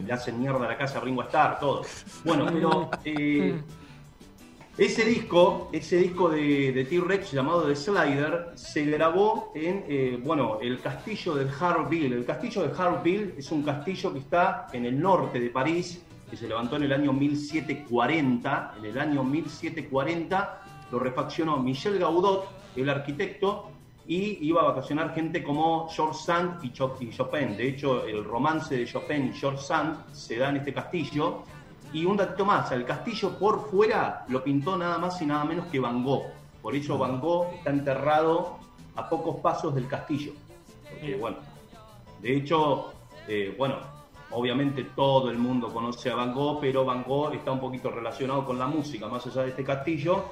Le 0.05 0.13
hacen 0.13 0.39
mierda 0.39 0.67
a 0.67 0.69
la 0.69 0.77
casa 0.77 0.99
a 0.99 1.01
Ringo 1.01 1.23
Starr, 1.23 1.59
todo. 1.61 1.83
Bueno, 2.25 2.47
pero 2.53 2.91
eh, 3.05 3.63
ese 4.81 5.05
disco, 5.05 5.69
ese 5.73 5.99
disco 5.99 6.31
de, 6.31 6.73
de 6.73 6.87
T-Rex 6.87 7.33
llamado 7.33 7.69
The 7.69 7.77
Slider, 7.77 8.53
se 8.55 8.87
grabó 8.87 9.53
en, 9.55 9.85
eh, 9.87 10.19
bueno, 10.25 10.59
el 10.63 10.81
castillo 10.81 11.35
de 11.35 11.47
Harville. 11.61 12.17
El 12.17 12.25
castillo 12.25 12.63
de 12.63 12.73
Harville 12.75 13.35
es 13.37 13.53
un 13.53 13.63
castillo 13.63 14.11
que 14.11 14.21
está 14.21 14.69
en 14.73 14.87
el 14.87 14.99
norte 14.99 15.39
de 15.39 15.51
París, 15.51 16.03
que 16.31 16.35
se 16.35 16.49
levantó 16.49 16.77
en 16.77 16.85
el 16.85 16.95
año 16.95 17.13
1740. 17.13 18.77
En 18.79 18.85
el 18.87 18.99
año 18.99 19.23
1740 19.23 20.63
lo 20.91 20.99
refaccionó 20.99 21.59
Michel 21.59 21.99
Gaudot, 21.99 22.49
el 22.75 22.89
arquitecto, 22.89 23.71
y 24.07 24.39
iba 24.47 24.63
a 24.63 24.73
vacacionar 24.73 25.15
gente 25.15 25.43
como 25.43 25.91
George 25.91 26.19
Sand 26.25 26.65
y 26.65 26.73
Chopin. 26.73 27.55
De 27.55 27.69
hecho, 27.69 28.07
el 28.07 28.25
romance 28.25 28.79
de 28.79 28.87
Chopin 28.87 29.27
y 29.27 29.33
George 29.35 29.63
Sand 29.63 30.11
se 30.15 30.39
da 30.39 30.49
en 30.49 30.57
este 30.57 30.73
castillo. 30.73 31.45
Y 31.93 32.05
un 32.05 32.17
datito 32.17 32.45
más, 32.45 32.71
el 32.73 32.85
castillo 32.85 33.37
por 33.39 33.69
fuera 33.71 34.25
lo 34.29 34.43
pintó 34.45 34.77
nada 34.77 34.99
más 34.99 35.21
y 35.23 35.27
nada 35.27 35.45
menos 35.45 35.67
que 35.67 35.81
Van 35.81 36.05
Gogh. 36.05 36.25
Por 36.63 36.75
eso 36.75 36.97
Van 36.99 37.21
Gogh 37.21 37.47
está 37.55 37.71
enterrado 37.71 38.59
a 38.95 39.09
pocos 39.09 39.37
pasos 39.37 39.75
del 39.75 39.87
castillo. 39.89 40.33
Porque, 40.89 41.17
bueno, 41.17 41.39
de 42.21 42.37
hecho, 42.37 42.93
eh, 43.27 43.55
bueno, 43.57 43.77
obviamente 44.31 44.85
todo 44.95 45.31
el 45.31 45.39
mundo 45.39 45.73
conoce 45.73 46.11
a 46.11 46.15
Van 46.15 46.33
Gogh, 46.35 46.61
pero 46.61 46.85
Van 46.85 47.03
Gogh 47.03 47.35
está 47.35 47.51
un 47.51 47.61
poquito 47.61 47.91
relacionado 47.91 48.45
con 48.45 48.59
la 48.59 48.67
música, 48.67 49.09
más 49.09 49.27
allá 49.27 49.43
de 49.43 49.49
este 49.51 49.65
castillo, 49.65 50.25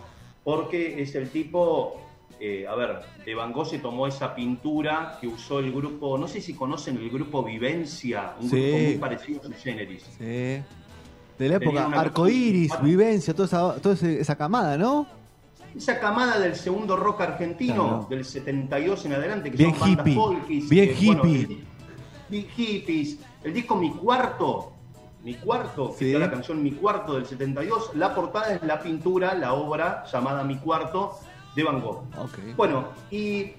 porque 0.44 1.00
es 1.02 1.14
el 1.16 1.30
tipo, 1.30 2.00
eh, 2.38 2.66
a 2.68 2.74
ver, 2.76 3.00
de 3.24 3.34
Van 3.34 3.52
Gogh 3.52 3.66
se 3.66 3.78
tomó 3.80 4.06
esa 4.06 4.34
pintura 4.34 5.18
que 5.20 5.26
usó 5.26 5.58
el 5.58 5.72
grupo, 5.72 6.16
no 6.18 6.28
sé 6.28 6.40
si 6.40 6.54
conocen 6.54 6.96
el 6.98 7.10
grupo 7.10 7.42
Vivencia, 7.42 8.34
un 8.40 8.48
Sí. 8.48 8.60
grupo 8.60 8.78
muy 8.84 8.98
parecido 8.98 9.40
a 9.48 9.52
Generis. 9.54 10.04
Sí. 10.18 10.62
De 11.38 11.48
la 11.48 11.56
época, 11.56 11.86
arcoiris, 11.86 12.70
cosa- 12.72 12.82
vivencia, 12.82 13.34
toda 13.34 13.46
esa, 13.46 13.74
toda 13.80 13.94
esa 13.94 14.36
camada, 14.36 14.76
¿no? 14.76 15.06
Esa 15.76 16.00
camada 16.00 16.38
del 16.40 16.56
segundo 16.56 16.96
rock 16.96 17.20
argentino, 17.20 17.74
Claro. 17.74 18.06
del 18.10 18.24
72 18.24 19.04
en 19.06 19.12
adelante, 19.12 19.50
que 19.50 19.56
Bien 19.56 19.70
son 19.70 19.80
bandas 19.80 20.06
hippie, 20.06 20.14
folkis, 20.14 20.68
bien 20.68 20.88
que, 20.96 21.06
bueno, 21.06 21.22
hippie. 21.26 21.42
el- 21.56 21.64
bien 22.28 22.46
hippies. 22.56 23.18
El 23.44 23.54
disco 23.54 23.76
Mi 23.76 23.90
Cuarto, 23.92 24.72
Mi 25.22 25.34
Cuarto, 25.34 25.94
que 25.96 26.06
está 26.12 26.18
la 26.18 26.30
canción 26.30 26.62
Mi 26.62 26.72
Cuarto 26.72 27.14
del 27.14 27.26
72, 27.26 27.90
la 27.94 28.14
portada 28.14 28.54
es 28.54 28.62
la 28.62 28.80
pintura, 28.80 29.34
la 29.34 29.52
obra 29.52 30.04
llamada 30.10 30.42
Mi 30.42 30.56
Cuarto 30.56 31.18
de 31.54 31.62
Van 31.64 31.80
Gogh. 31.80 32.02
Bueno, 32.56 32.88
y. 33.10 33.52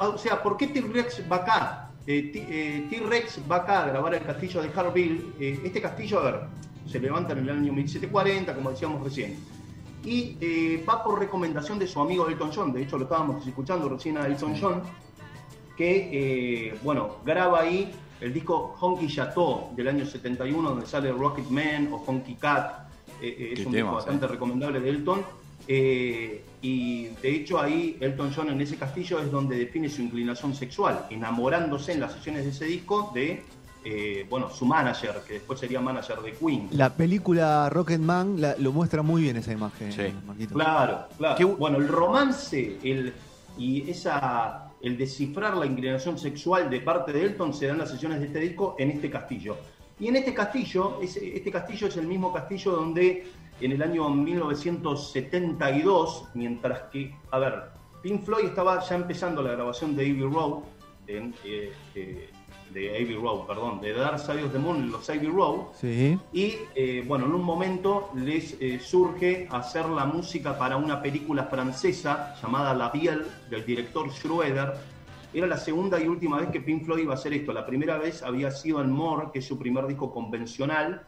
O 0.00 0.16
sea, 0.16 0.40
¿por 0.42 0.56
qué 0.56 0.68
T-Rex 0.68 1.22
va 1.30 1.36
acá? 1.36 1.90
Eh, 2.06 2.30
eh, 2.34 2.86
T-Rex 2.88 3.40
va 3.50 3.56
acá 3.56 3.82
a 3.84 3.86
grabar 3.88 4.14
el 4.14 4.22
castillo 4.22 4.62
de 4.62 4.70
Harville. 4.74 5.26
Eh, 5.40 5.60
este 5.64 5.80
castillo, 5.82 6.20
a 6.20 6.22
ver, 6.22 6.40
se 6.88 6.98
levanta 6.98 7.32
en 7.32 7.40
el 7.40 7.50
año 7.50 7.72
1740, 7.72 8.54
como 8.54 8.70
decíamos 8.70 9.02
recién. 9.02 9.36
Y 10.04 10.36
eh, 10.40 10.84
va 10.88 11.04
por 11.04 11.18
recomendación 11.18 11.78
de 11.78 11.86
su 11.86 12.00
amigo 12.00 12.28
Elton 12.28 12.50
John. 12.54 12.72
De 12.72 12.82
hecho, 12.82 12.96
lo 12.96 13.04
estábamos 13.04 13.46
escuchando 13.46 13.88
recién 13.88 14.16
a 14.16 14.26
Elton 14.26 14.54
John. 14.60 14.82
Que, 15.76 16.70
eh, 16.70 16.78
bueno, 16.82 17.16
graba 17.24 17.60
ahí 17.60 17.92
el 18.20 18.32
disco 18.32 18.74
Honky 18.80 19.08
Chateau 19.08 19.70
del 19.76 19.88
año 19.88 20.04
71, 20.04 20.70
donde 20.70 20.86
sale 20.86 21.12
Rocket 21.12 21.48
Man 21.50 21.90
o 21.92 21.96
Honky 21.96 22.34
Cat. 22.34 22.88
Eh, 23.20 23.36
eh, 23.38 23.50
es 23.52 23.66
un 23.66 23.72
temas, 23.72 23.74
disco 23.74 23.94
bastante 23.94 24.26
recomendable 24.26 24.80
de 24.80 24.88
Elton. 24.88 25.22
Eh, 25.70 26.44
y 26.62 27.08
de 27.08 27.30
hecho 27.30 27.60
ahí 27.60 27.98
Elton 28.00 28.32
John 28.34 28.48
en 28.48 28.60
ese 28.60 28.76
castillo 28.76 29.20
es 29.20 29.30
donde 29.30 29.58
define 29.58 29.90
su 29.90 30.00
inclinación 30.00 30.54
sexual, 30.54 31.06
enamorándose 31.10 31.92
en 31.92 32.00
las 32.00 32.14
sesiones 32.14 32.44
de 32.44 32.50
ese 32.50 32.64
disco 32.64 33.10
de, 33.14 33.42
eh, 33.84 34.26
bueno, 34.28 34.50
su 34.50 34.66
manager, 34.66 35.22
que 35.26 35.34
después 35.34 35.60
sería 35.60 35.80
manager 35.80 36.18
de 36.20 36.32
Queen. 36.32 36.68
La 36.72 36.92
película 36.94 37.70
Rocketman 37.70 38.40
la- 38.40 38.56
lo 38.58 38.72
muestra 38.72 39.02
muy 39.02 39.22
bien 39.22 39.36
esa 39.36 39.52
imagen, 39.52 39.92
Sí. 39.92 40.12
Marquito. 40.26 40.54
Claro, 40.54 41.04
claro. 41.16 41.36
Qué 41.36 41.44
Bueno, 41.44 41.78
el 41.78 41.86
romance 41.88 42.76
el, 42.82 43.12
y 43.56 43.88
esa, 43.90 44.72
el 44.82 44.96
descifrar 44.98 45.56
la 45.56 45.66
inclinación 45.66 46.18
sexual 46.18 46.68
de 46.70 46.80
parte 46.80 47.12
de 47.12 47.22
Elton 47.24 47.54
se 47.54 47.66
da 47.66 47.72
en 47.72 47.78
las 47.78 47.90
sesiones 47.90 48.20
de 48.20 48.26
este 48.26 48.40
disco 48.40 48.74
en 48.78 48.90
este 48.90 49.08
castillo. 49.10 49.56
Y 50.00 50.06
en 50.08 50.16
este 50.16 50.32
castillo, 50.34 50.98
este 51.02 51.50
castillo 51.50 51.88
es 51.88 51.96
el 51.96 52.06
mismo 52.06 52.32
castillo 52.32 52.70
donde 52.72 53.26
en 53.60 53.72
el 53.72 53.82
año 53.82 54.08
1972, 54.10 56.24
mientras 56.34 56.82
que, 56.92 57.12
a 57.30 57.38
ver, 57.38 57.54
Pink 58.02 58.22
Floyd 58.24 58.44
estaba 58.46 58.80
ya 58.80 58.94
empezando 58.94 59.42
la 59.42 59.52
grabación 59.52 59.96
de 59.96 60.02
Abbey 60.04 60.22
Road, 60.22 60.60
en, 61.08 61.34
eh, 61.44 61.72
eh, 61.94 62.30
de 62.72 62.90
Abbey 62.96 63.14
Road, 63.14 63.46
perdón, 63.46 63.80
de 63.80 63.92
Dark 63.92 64.18
Side 64.18 64.44
of 64.44 64.52
the 64.52 64.58
Moon 64.58 64.90
los 64.90 65.08
Abbey 65.08 65.28
Road, 65.28 65.68
Sí. 65.74 66.18
y 66.32 66.54
eh, 66.74 67.04
bueno, 67.06 67.26
en 67.26 67.32
un 67.34 67.42
momento 67.42 68.10
les 68.14 68.56
eh, 68.60 68.78
surge 68.80 69.48
hacer 69.50 69.86
la 69.88 70.04
música 70.04 70.58
para 70.58 70.76
una 70.76 71.00
película 71.00 71.44
francesa 71.44 72.34
llamada 72.42 72.74
La 72.74 72.90
Bielle 72.90 73.24
del 73.50 73.64
director 73.64 74.10
Schroeder. 74.12 74.74
Era 75.32 75.46
la 75.46 75.56
segunda 75.58 76.00
y 76.00 76.06
última 76.08 76.38
vez 76.38 76.48
que 76.50 76.60
Pink 76.60 76.84
Floyd 76.84 77.02
iba 77.02 77.12
a 77.12 77.16
hacer 77.16 77.32
esto. 77.34 77.52
La 77.52 77.66
primera 77.66 77.98
vez 77.98 78.22
había 78.22 78.50
sido 78.50 78.80
en 78.80 78.90
More, 78.90 79.28
que 79.32 79.40
es 79.40 79.46
su 79.46 79.58
primer 79.58 79.86
disco 79.86 80.10
convencional, 80.12 81.02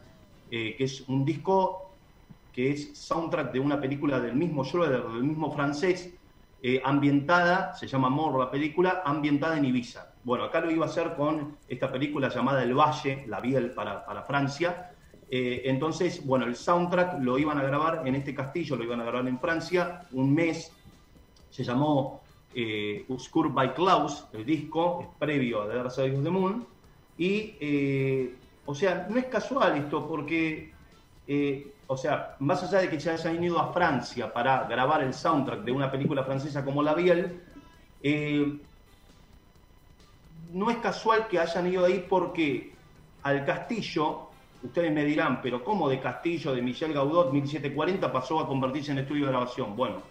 eh, 0.51 0.75
que 0.77 0.83
es 0.83 1.01
un 1.07 1.25
disco 1.25 1.91
que 2.53 2.71
es 2.71 2.97
soundtrack 2.97 3.51
de 3.53 3.59
una 3.59 3.79
película 3.79 4.19
del 4.19 4.35
mismo 4.35 4.63
Schroeder, 4.63 5.03
del 5.03 5.23
mismo 5.23 5.51
francés, 5.53 6.13
eh, 6.61 6.81
ambientada, 6.83 7.73
se 7.75 7.87
llama 7.87 8.09
More 8.09 8.37
la 8.37 8.51
película, 8.51 9.01
ambientada 9.05 9.57
en 9.57 9.65
Ibiza. 9.65 10.10
Bueno, 10.23 10.43
acá 10.43 10.61
lo 10.61 10.69
iba 10.69 10.85
a 10.85 10.89
hacer 10.89 11.15
con 11.15 11.57
esta 11.67 11.91
película 11.91 12.29
llamada 12.29 12.63
El 12.63 12.75
Valle, 12.75 13.25
la 13.27 13.39
Biel 13.39 13.71
para, 13.71 14.05
para 14.05 14.21
Francia. 14.21 14.91
Eh, 15.29 15.63
entonces, 15.65 16.25
bueno, 16.25 16.45
el 16.45 16.55
soundtrack 16.55 17.19
lo 17.21 17.39
iban 17.39 17.57
a 17.57 17.63
grabar 17.63 18.05
en 18.05 18.15
este 18.15 18.35
castillo, 18.35 18.75
lo 18.75 18.83
iban 18.83 18.99
a 18.99 19.03
grabar 19.03 19.27
en 19.27 19.39
Francia, 19.39 20.03
un 20.11 20.33
mes, 20.33 20.71
se 21.49 21.63
llamó 21.63 22.21
eh, 22.53 23.05
Obscure 23.07 23.49
by 23.49 23.73
Klaus, 23.73 24.25
el 24.33 24.45
disco, 24.45 25.01
es 25.01 25.07
previo 25.17 25.63
a 25.63 25.69
The 25.69 25.75
Dark 25.75 25.91
Side 25.91 26.17
of 26.17 26.23
the 26.23 26.29
Moon, 26.29 26.67
y, 27.17 27.55
eh, 27.59 28.35
o 28.65 28.75
sea, 28.75 29.07
no 29.09 29.17
es 29.17 29.25
casual 29.25 29.77
esto, 29.77 30.07
porque, 30.07 30.73
eh, 31.27 31.73
o 31.87 31.97
sea, 31.97 32.35
más 32.39 32.61
allá 32.63 32.79
de 32.79 32.89
que 32.89 32.99
se 32.99 33.11
hayan 33.11 33.43
ido 33.43 33.57
a 33.57 33.71
Francia 33.71 34.31
para 34.31 34.65
grabar 34.65 35.01
el 35.01 35.13
soundtrack 35.13 35.63
de 35.63 35.71
una 35.71 35.89
película 35.89 36.23
francesa 36.23 36.63
como 36.63 36.83
La 36.83 36.93
Biel, 36.93 37.41
eh, 38.03 38.59
no 40.53 40.69
es 40.69 40.77
casual 40.77 41.27
que 41.27 41.39
hayan 41.39 41.67
ido 41.67 41.85
ahí 41.85 42.05
porque 42.07 42.73
al 43.23 43.45
castillo, 43.45 44.29
ustedes 44.63 44.91
me 44.91 45.05
dirán, 45.05 45.41
pero 45.41 45.63
¿cómo 45.63 45.89
de 45.89 45.99
castillo 45.99 46.53
de 46.53 46.61
Michel 46.61 46.93
Gaudot 46.93 47.31
1740 47.31 48.11
pasó 48.11 48.39
a 48.39 48.47
convertirse 48.47 48.91
en 48.91 48.99
estudio 48.99 49.25
de 49.25 49.31
grabación? 49.31 49.75
Bueno, 49.75 50.01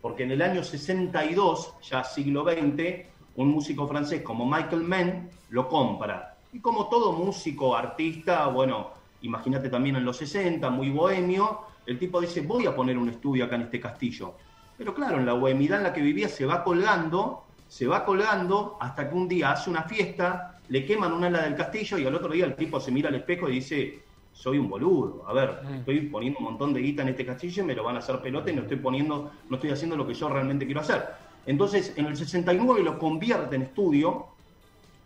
porque 0.00 0.24
en 0.24 0.32
el 0.32 0.42
año 0.42 0.62
62, 0.62 1.74
ya 1.82 2.04
siglo 2.04 2.44
XX, 2.44 3.06
un 3.36 3.48
músico 3.48 3.86
francés 3.86 4.22
como 4.22 4.46
Michael 4.46 4.82
Mann 4.82 5.30
lo 5.50 5.68
compra. 5.68 6.38
Y 6.52 6.60
como 6.60 6.88
todo 6.88 7.12
músico, 7.12 7.76
artista, 7.76 8.46
bueno, 8.48 8.90
imagínate 9.22 9.68
también 9.68 9.96
en 9.96 10.04
los 10.04 10.16
60, 10.18 10.68
muy 10.70 10.90
bohemio, 10.90 11.62
el 11.86 11.98
tipo 11.98 12.20
dice, 12.20 12.40
voy 12.40 12.66
a 12.66 12.74
poner 12.74 12.96
un 12.96 13.08
estudio 13.08 13.44
acá 13.44 13.56
en 13.56 13.62
este 13.62 13.80
castillo. 13.80 14.34
Pero 14.76 14.94
claro, 14.94 15.18
en 15.18 15.26
la 15.26 15.34
bohemidad 15.34 15.78
en 15.78 15.84
la 15.84 15.92
que 15.92 16.00
vivía 16.00 16.28
se 16.28 16.46
va 16.46 16.64
colgando, 16.64 17.43
se 17.74 17.88
va 17.88 18.04
colgando 18.04 18.76
hasta 18.78 19.08
que 19.08 19.16
un 19.16 19.26
día 19.26 19.50
hace 19.50 19.68
una 19.68 19.82
fiesta, 19.82 20.60
le 20.68 20.86
queman 20.86 21.12
una 21.12 21.26
ala 21.26 21.42
del 21.42 21.56
castillo 21.56 21.98
y 21.98 22.06
al 22.06 22.14
otro 22.14 22.32
día 22.32 22.44
el 22.44 22.54
tipo 22.54 22.78
se 22.78 22.92
mira 22.92 23.08
al 23.08 23.16
espejo 23.16 23.48
y 23.48 23.54
dice, 23.54 24.00
soy 24.32 24.58
un 24.58 24.68
boludo. 24.68 25.24
A 25.26 25.32
ver, 25.32 25.58
estoy 25.78 26.02
poniendo 26.02 26.38
un 26.38 26.44
montón 26.44 26.72
de 26.72 26.80
guita 26.80 27.02
en 27.02 27.08
este 27.08 27.26
castillo 27.26 27.64
y 27.64 27.66
me 27.66 27.74
lo 27.74 27.82
van 27.82 27.96
a 27.96 27.98
hacer 27.98 28.20
pelota 28.20 28.48
y 28.48 28.54
no 28.54 28.62
estoy 28.62 28.76
poniendo, 28.76 29.32
no 29.48 29.56
estoy 29.56 29.70
haciendo 29.70 29.96
lo 29.96 30.06
que 30.06 30.14
yo 30.14 30.28
realmente 30.28 30.66
quiero 30.66 30.82
hacer. 30.82 31.04
Entonces, 31.46 31.94
en 31.96 32.06
el 32.06 32.16
69 32.16 32.80
lo 32.84 32.96
convierte 32.96 33.56
en 33.56 33.62
estudio, 33.62 34.26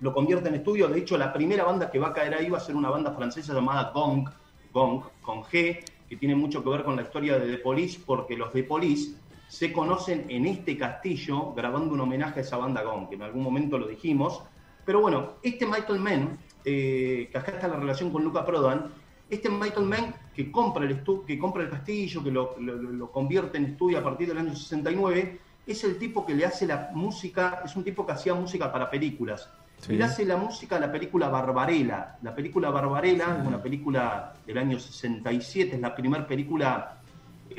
lo 0.03 0.13
convierte 0.13 0.51
en 0.51 0.57
estudio. 0.57 0.89
De 0.89 0.99
hecho, 0.99 1.17
la 1.17 1.33
primera 1.33 1.65
banda 1.65 1.91
que 1.91 1.99
va 1.99 2.09
a 2.09 2.13
caer 2.13 2.35
ahí 2.35 2.51
va 2.51 2.59
a 2.59 2.61
ser 2.61 2.77
una 2.77 2.91
banda 2.91 3.13
francesa 3.13 3.55
llamada 3.55 3.93
Gong, 3.95 4.29
Gong, 4.75 5.05
con 5.23 5.43
G, 5.45 5.83
que 6.07 6.17
tiene 6.17 6.35
mucho 6.35 6.63
que 6.63 6.69
ver 6.69 6.85
con 6.85 6.97
la 6.97 7.03
historia 7.03 7.39
de 7.39 7.51
The 7.51 7.63
Police, 7.63 7.99
porque 8.05 8.37
los 8.37 8.53
The 8.53 8.65
Police 8.65 9.15
se 9.49 9.73
conocen 9.73 10.27
en 10.29 10.47
este 10.47 10.77
castillo 10.77 11.53
grabando 11.55 11.95
un 11.95 12.01
homenaje 12.01 12.41
a 12.41 12.43
esa 12.43 12.57
banda 12.59 12.83
Gong, 12.83 13.09
que 13.09 13.15
en 13.17 13.23
algún 13.23 13.43
momento 13.43 13.79
lo 13.79 13.89
dijimos. 13.89 14.43
Pero 14.85 15.01
bueno, 15.01 15.35
este 15.43 15.67
Michael 15.67 15.99
Mann, 16.01 16.39
eh, 16.65 17.29
que 17.33 17.39
acá 17.39 17.53
está 17.53 17.67
la 17.69 17.77
relación 17.77 18.11
con 18.11 18.23
Luca 18.23 18.45
Prodan, 18.45 18.87
este 19.29 19.49
Michael 19.51 19.87
Mann 19.87 20.15
que 20.35 20.51
compra 20.53 20.85
el, 20.85 21.03
que 21.27 21.39
compra 21.39 21.63
el 21.63 21.71
castillo, 21.71 22.23
que 22.23 22.31
lo, 22.31 22.57
lo- 22.61 22.77
lo 22.77 23.11
convierte 23.11 23.59
en 23.59 23.65
estudio 23.67 23.99
a 23.99 24.03
partir 24.03 24.29
del 24.29 24.39
año 24.39 24.55
69, 24.55 25.41
es 25.67 25.85
el 25.85 25.99
tipo 25.99 26.25
que 26.25 26.35
le 26.35 26.47
hace 26.47 26.67
la 26.67 26.91
música, 26.95 27.61
es 27.65 27.75
un 27.77 27.85
tipo 27.85 28.07
que 28.07 28.13
hacía 28.13 28.35
música 28.35 28.71
para 28.73 28.89
películas. 28.91 29.51
Sí. 29.81 29.93
Y 29.93 29.97
le 29.97 30.05
hace 30.05 30.25
la 30.25 30.37
música 30.37 30.77
a 30.77 30.81
la 30.81 30.91
película 30.91 31.29
Barbarella. 31.29 32.17
La 32.23 32.35
película 32.35 32.71
Barbarella 32.71 33.37
es 33.41 33.47
una 33.47 33.63
película 33.63 34.35
del 34.47 34.59
año 34.59 34.79
67, 34.79 35.75
es 35.77 35.81
la 35.81 35.95
primera 35.95 36.27
película 36.27 36.98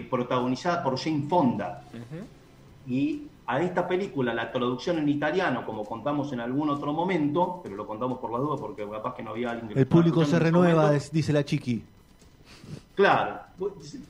protagonizada 0.04 0.84
por 0.84 0.98
Jane 0.98 1.24
Fonda. 1.28 1.84
Y 2.88 3.28
a 3.46 3.62
esta 3.62 3.88
película, 3.88 4.34
la 4.34 4.52
traducción 4.52 5.00
en 5.00 5.10
italiano, 5.10 5.66
como 5.66 5.84
contamos 5.84 6.32
en 6.34 6.40
algún 6.40 6.70
otro 6.70 6.94
momento, 6.94 7.60
pero 7.64 7.76
lo 7.76 7.88
contamos 7.88 8.20
por 8.20 8.32
la 8.32 8.38
duda 8.38 8.58
porque 8.58 8.88
capaz 8.88 9.16
que 9.16 9.24
no 9.24 9.32
había 9.32 9.52
alguien 9.52 9.70
que 9.70 9.80
El 9.80 9.88
público 9.88 10.24
se 10.26 10.38
renueva, 10.38 10.84
momento. 10.84 11.06
dice 11.12 11.34
la 11.34 11.44
chiqui. 11.44 11.84
Claro, 12.96 13.40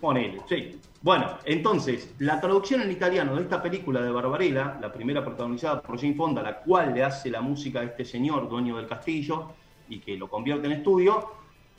ponele, 0.01 0.41
sí. 0.48 0.79
Bueno, 1.01 1.38
entonces, 1.46 2.13
la 2.19 2.41
traducción 2.41 2.81
en 2.81 2.91
italiano 2.91 3.36
de 3.36 3.43
esta 3.43 3.62
película 3.62 4.01
de 4.01 4.12
Barbarella, 4.12 4.77
la 4.81 4.91
primera 4.91 5.24
protagonizada 5.24 5.81
por 5.81 5.98
Jane 5.98 6.15
Fonda, 6.15 6.41
la 6.41 6.58
cual 6.60 6.93
le 6.93 7.03
hace 7.03 7.29
la 7.29 7.39
música 7.39 7.79
a 7.79 7.84
este 7.84 8.03
señor, 8.03 8.50
dueño 8.50 8.75
del 8.75 8.88
castillo, 8.88 9.51
y 9.88 10.00
que 10.00 10.17
lo 10.17 10.27
convierte 10.27 10.67
en 10.67 10.74
estudio, 10.74 11.31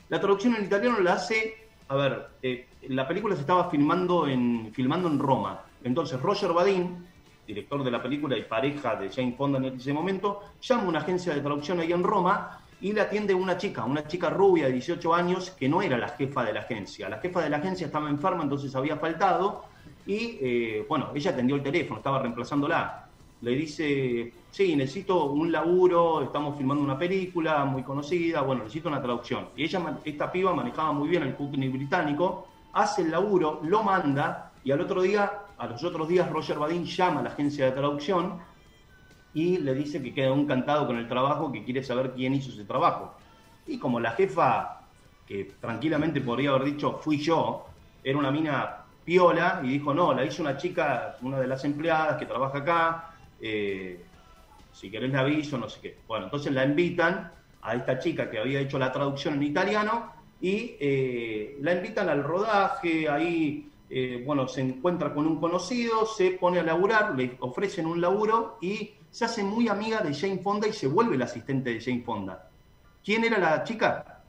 la 0.09 0.19
traducción 0.19 0.55
en 0.55 0.65
italiano 0.65 0.99
la 0.99 1.13
hace, 1.13 1.67
a 1.87 1.95
ver, 1.95 2.27
eh, 2.41 2.67
la 2.89 3.07
película 3.07 3.35
se 3.35 3.41
estaba 3.41 3.69
filmando 3.69 4.27
en, 4.27 4.71
filmando 4.73 5.07
en 5.07 5.19
Roma. 5.19 5.61
Entonces, 5.83 6.19
Roger 6.21 6.53
Badin, 6.53 7.05
director 7.45 7.83
de 7.83 7.91
la 7.91 8.01
película 8.01 8.37
y 8.37 8.43
pareja 8.43 8.95
de 8.95 9.09
Jane 9.09 9.33
Fonda 9.33 9.57
en 9.57 9.65
ese 9.65 9.93
momento, 9.93 10.41
llama 10.61 10.83
a 10.83 10.87
una 10.87 10.99
agencia 10.99 11.33
de 11.33 11.41
traducción 11.41 11.79
ahí 11.79 11.91
en 11.91 12.03
Roma 12.03 12.59
y 12.81 12.93
le 12.93 13.01
atiende 13.01 13.33
una 13.33 13.57
chica, 13.57 13.85
una 13.85 14.07
chica 14.07 14.29
rubia 14.29 14.65
de 14.65 14.73
18 14.73 15.13
años 15.13 15.51
que 15.51 15.69
no 15.69 15.81
era 15.81 15.97
la 15.97 16.09
jefa 16.09 16.43
de 16.43 16.53
la 16.53 16.61
agencia. 16.61 17.07
La 17.09 17.19
jefa 17.19 17.41
de 17.41 17.49
la 17.49 17.57
agencia 17.57 17.85
estaba 17.85 18.09
enferma, 18.09 18.43
entonces 18.43 18.75
había 18.75 18.97
faltado 18.97 19.65
y, 20.05 20.37
eh, 20.41 20.85
bueno, 20.89 21.09
ella 21.13 21.31
atendió 21.31 21.55
el 21.55 21.63
teléfono, 21.63 21.97
estaba 21.97 22.19
reemplazándola. 22.19 23.07
Le 23.41 23.51
dice, 23.51 24.33
sí, 24.51 24.75
necesito 24.75 25.25
un 25.25 25.51
laburo, 25.51 26.21
estamos 26.21 26.57
filmando 26.57 26.83
una 26.83 26.97
película 26.97 27.65
muy 27.65 27.83
conocida, 27.83 28.41
bueno, 28.41 28.63
necesito 28.63 28.89
una 28.89 29.01
traducción. 29.01 29.49
Y 29.55 29.63
ella, 29.63 29.97
esta 30.03 30.31
piba 30.31 30.53
manejaba 30.53 30.91
muy 30.91 31.09
bien 31.09 31.23
el 31.23 31.35
Cockney 31.35 31.69
británico, 31.69 32.47
hace 32.73 33.01
el 33.01 33.11
laburo, 33.11 33.59
lo 33.63 33.83
manda 33.83 34.51
y 34.63 34.71
al 34.71 34.81
otro 34.81 35.01
día, 35.01 35.31
a 35.57 35.67
los 35.67 35.83
otros 35.83 36.07
días, 36.07 36.29
Roger 36.29 36.57
Badin 36.57 36.85
llama 36.85 37.19
a 37.19 37.23
la 37.23 37.29
agencia 37.29 37.65
de 37.65 37.71
traducción 37.71 38.39
y 39.33 39.57
le 39.57 39.73
dice 39.73 40.01
que 40.01 40.13
queda 40.13 40.33
encantado 40.33 40.85
con 40.87 40.97
el 40.97 41.07
trabajo, 41.07 41.51
que 41.51 41.63
quiere 41.63 41.83
saber 41.83 42.11
quién 42.11 42.33
hizo 42.33 42.51
ese 42.51 42.65
trabajo. 42.65 43.15
Y 43.67 43.77
como 43.77 43.99
la 43.99 44.11
jefa, 44.11 44.81
que 45.25 45.55
tranquilamente 45.59 46.21
podría 46.21 46.51
haber 46.51 46.65
dicho 46.65 46.99
fui 47.01 47.17
yo, 47.17 47.65
era 48.03 48.17
una 48.17 48.31
mina 48.31 48.77
piola 49.03 49.61
y 49.63 49.69
dijo, 49.69 49.93
no, 49.93 50.13
la 50.13 50.25
hizo 50.25 50.41
una 50.41 50.57
chica, 50.57 51.17
una 51.21 51.39
de 51.39 51.47
las 51.47 51.63
empleadas 51.65 52.17
que 52.17 52.25
trabaja 52.25 52.59
acá, 52.59 53.13
eh, 53.39 54.03
si 54.73 54.91
querés 54.91 55.11
la 55.11 55.21
aviso, 55.21 55.57
no 55.57 55.69
sé 55.69 55.79
qué. 55.81 55.97
Bueno, 56.07 56.25
entonces 56.25 56.51
la 56.53 56.65
invitan 56.65 57.31
a 57.61 57.75
esta 57.75 57.99
chica 57.99 58.29
que 58.29 58.39
había 58.39 58.59
hecho 58.59 58.77
la 58.79 58.91
traducción 58.91 59.35
en 59.35 59.43
italiano 59.43 60.20
y 60.41 60.75
eh, 60.79 61.57
la 61.61 61.75
invitan 61.75 62.09
al 62.09 62.23
rodaje, 62.23 63.07
ahí, 63.07 63.69
eh, 63.89 64.23
bueno, 64.25 64.47
se 64.47 64.61
encuentra 64.61 65.13
con 65.13 65.27
un 65.27 65.39
conocido, 65.39 66.05
se 66.07 66.31
pone 66.31 66.59
a 66.59 66.63
laburar, 66.63 67.15
le 67.15 67.37
ofrecen 67.39 67.85
un 67.85 68.01
laburo 68.01 68.57
y 68.59 68.91
se 69.11 69.25
hace 69.25 69.43
muy 69.43 69.67
amiga 69.67 70.01
de 70.01 70.13
Jane 70.15 70.39
Fonda 70.39 70.67
y 70.67 70.73
se 70.73 70.87
vuelve 70.87 71.15
la 71.17 71.25
asistente 71.25 71.71
de 71.71 71.79
Jane 71.79 72.01
Fonda. 72.01 72.49
¿Quién 73.03 73.23
era 73.23 73.37
la 73.37 73.63
chica? 73.63 74.23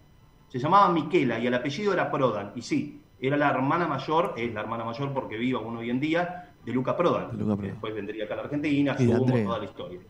Se 0.49 0.59
llamaba 0.59 0.91
Miquela 0.91 1.39
y 1.39 1.47
el 1.47 1.55
apellido 1.55 1.95
era 1.95 2.11
Prodan. 2.11 2.53
Y 2.55 2.61
sí, 2.61 3.01
era 3.19 3.39
la 3.39 3.49
hermana 3.49 3.87
mayor, 3.87 4.35
es 4.37 4.53
la 4.53 4.61
hermana 4.61 4.85
mayor 4.85 5.15
porque 5.15 5.39
vive 5.39 5.57
aún 5.57 5.79
hoy 5.79 5.89
en 5.89 5.99
día, 5.99 6.51
de 6.63 6.73
Luca 6.73 6.95
Prodan. 6.95 7.31
De 7.31 7.39
Luca 7.39 7.53
que 7.53 7.57
Prodan. 7.57 7.71
después 7.71 7.95
vendría 7.95 8.25
acá 8.25 8.35
a 8.35 8.37
la 8.37 8.43
Argentina, 8.43 8.93
Andrea. 8.99 9.45
toda 9.45 9.59
la 9.59 9.65
historia. 9.65 10.01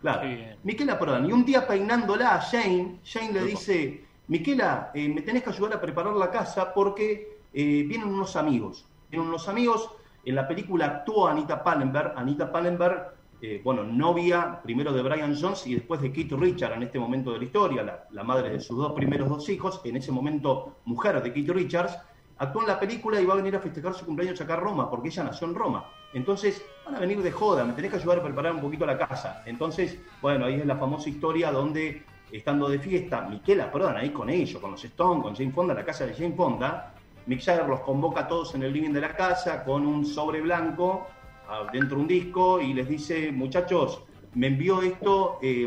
Claro. 0.00 0.28
Miquela 0.64 0.98
Prodan. 0.98 1.28
Y 1.28 1.32
un 1.32 1.44
día 1.44 1.66
peinándola 1.68 2.34
a 2.34 2.40
Jane, 2.40 2.98
Jane 3.04 3.32
le 3.32 3.42
dice, 3.44 4.05
Miquela, 4.28 4.90
eh, 4.94 5.08
me 5.08 5.22
tenés 5.22 5.42
que 5.42 5.50
ayudar 5.50 5.74
a 5.74 5.80
preparar 5.80 6.14
la 6.14 6.30
casa 6.30 6.72
porque 6.74 7.40
eh, 7.52 7.84
vienen 7.86 8.08
unos 8.08 8.36
amigos. 8.36 8.86
Vienen 9.10 9.28
unos 9.28 9.48
amigos. 9.48 9.90
En 10.24 10.34
la 10.34 10.48
película 10.48 10.86
actuó 10.86 11.28
Anita 11.28 11.62
Pallenberg. 11.62 12.12
Anita 12.16 12.50
Pallenberg, 12.50 13.14
eh, 13.40 13.60
bueno, 13.62 13.84
novia 13.84 14.60
primero 14.62 14.92
de 14.92 15.02
Brian 15.02 15.36
Jones 15.40 15.66
y 15.66 15.74
después 15.74 16.00
de 16.00 16.10
Keith 16.10 16.32
Richard 16.32 16.72
en 16.72 16.82
este 16.82 16.98
momento 16.98 17.32
de 17.32 17.38
la 17.38 17.44
historia, 17.44 18.06
la, 18.10 18.24
madre 18.24 18.50
de 18.50 18.60
sus 18.60 18.76
dos 18.76 18.92
primeros 18.92 19.28
dos 19.28 19.48
hijos, 19.48 19.80
en 19.84 19.96
ese 19.96 20.10
momento 20.10 20.78
mujer 20.86 21.22
de 21.22 21.32
Keith 21.32 21.50
Richards. 21.50 21.96
actuó 22.38 22.62
en 22.62 22.68
la 22.68 22.80
película 22.80 23.20
y 23.20 23.26
va 23.26 23.34
a 23.34 23.36
venir 23.36 23.54
a 23.54 23.60
festejar 23.60 23.94
su 23.94 24.04
cumpleaños 24.04 24.40
acá 24.40 24.54
a 24.54 24.56
Roma, 24.56 24.90
porque 24.90 25.08
ella 25.08 25.24
nació 25.24 25.46
en 25.46 25.54
Roma. 25.54 25.84
Entonces, 26.14 26.64
van 26.84 26.96
a 26.96 26.98
venir 26.98 27.22
de 27.22 27.30
joda, 27.30 27.64
me 27.64 27.74
tenés 27.74 27.90
que 27.90 27.98
ayudar 27.98 28.18
a 28.18 28.22
preparar 28.22 28.54
un 28.54 28.60
poquito 28.60 28.86
la 28.86 28.98
casa. 28.98 29.42
Entonces, 29.46 29.98
bueno, 30.20 30.46
ahí 30.46 30.54
es 30.54 30.66
la 30.66 30.76
famosa 30.76 31.08
historia 31.08 31.52
donde, 31.52 32.04
estando 32.30 32.68
de 32.68 32.78
fiesta, 32.78 33.22
Miquela, 33.22 33.70
perdón, 33.70 33.96
ahí 33.96 34.10
con 34.10 34.28
ellos, 34.28 34.60
con 34.60 34.72
los 34.72 34.84
Stones, 34.84 35.22
con 35.22 35.34
Jane 35.34 35.52
Fonda, 35.52 35.74
la 35.74 35.84
casa 35.84 36.06
de 36.06 36.14
Jane 36.14 36.34
Fonda, 36.34 36.92
Mick 37.26 37.42
Jagger 37.42 37.68
los 37.68 37.80
convoca 37.80 38.20
a 38.20 38.28
todos 38.28 38.54
en 38.54 38.62
el 38.62 38.72
living 38.72 38.92
de 38.92 39.00
la 39.00 39.14
casa 39.14 39.64
con 39.64 39.86
un 39.86 40.04
sobre 40.04 40.40
blanco, 40.40 41.06
ah, 41.48 41.66
dentro 41.72 41.98
un 41.98 42.06
disco, 42.06 42.60
y 42.60 42.72
les 42.72 42.88
dice, 42.88 43.32
muchachos, 43.32 44.02
me 44.34 44.48
envió 44.48 44.82
esto 44.82 45.38
eh, 45.42 45.66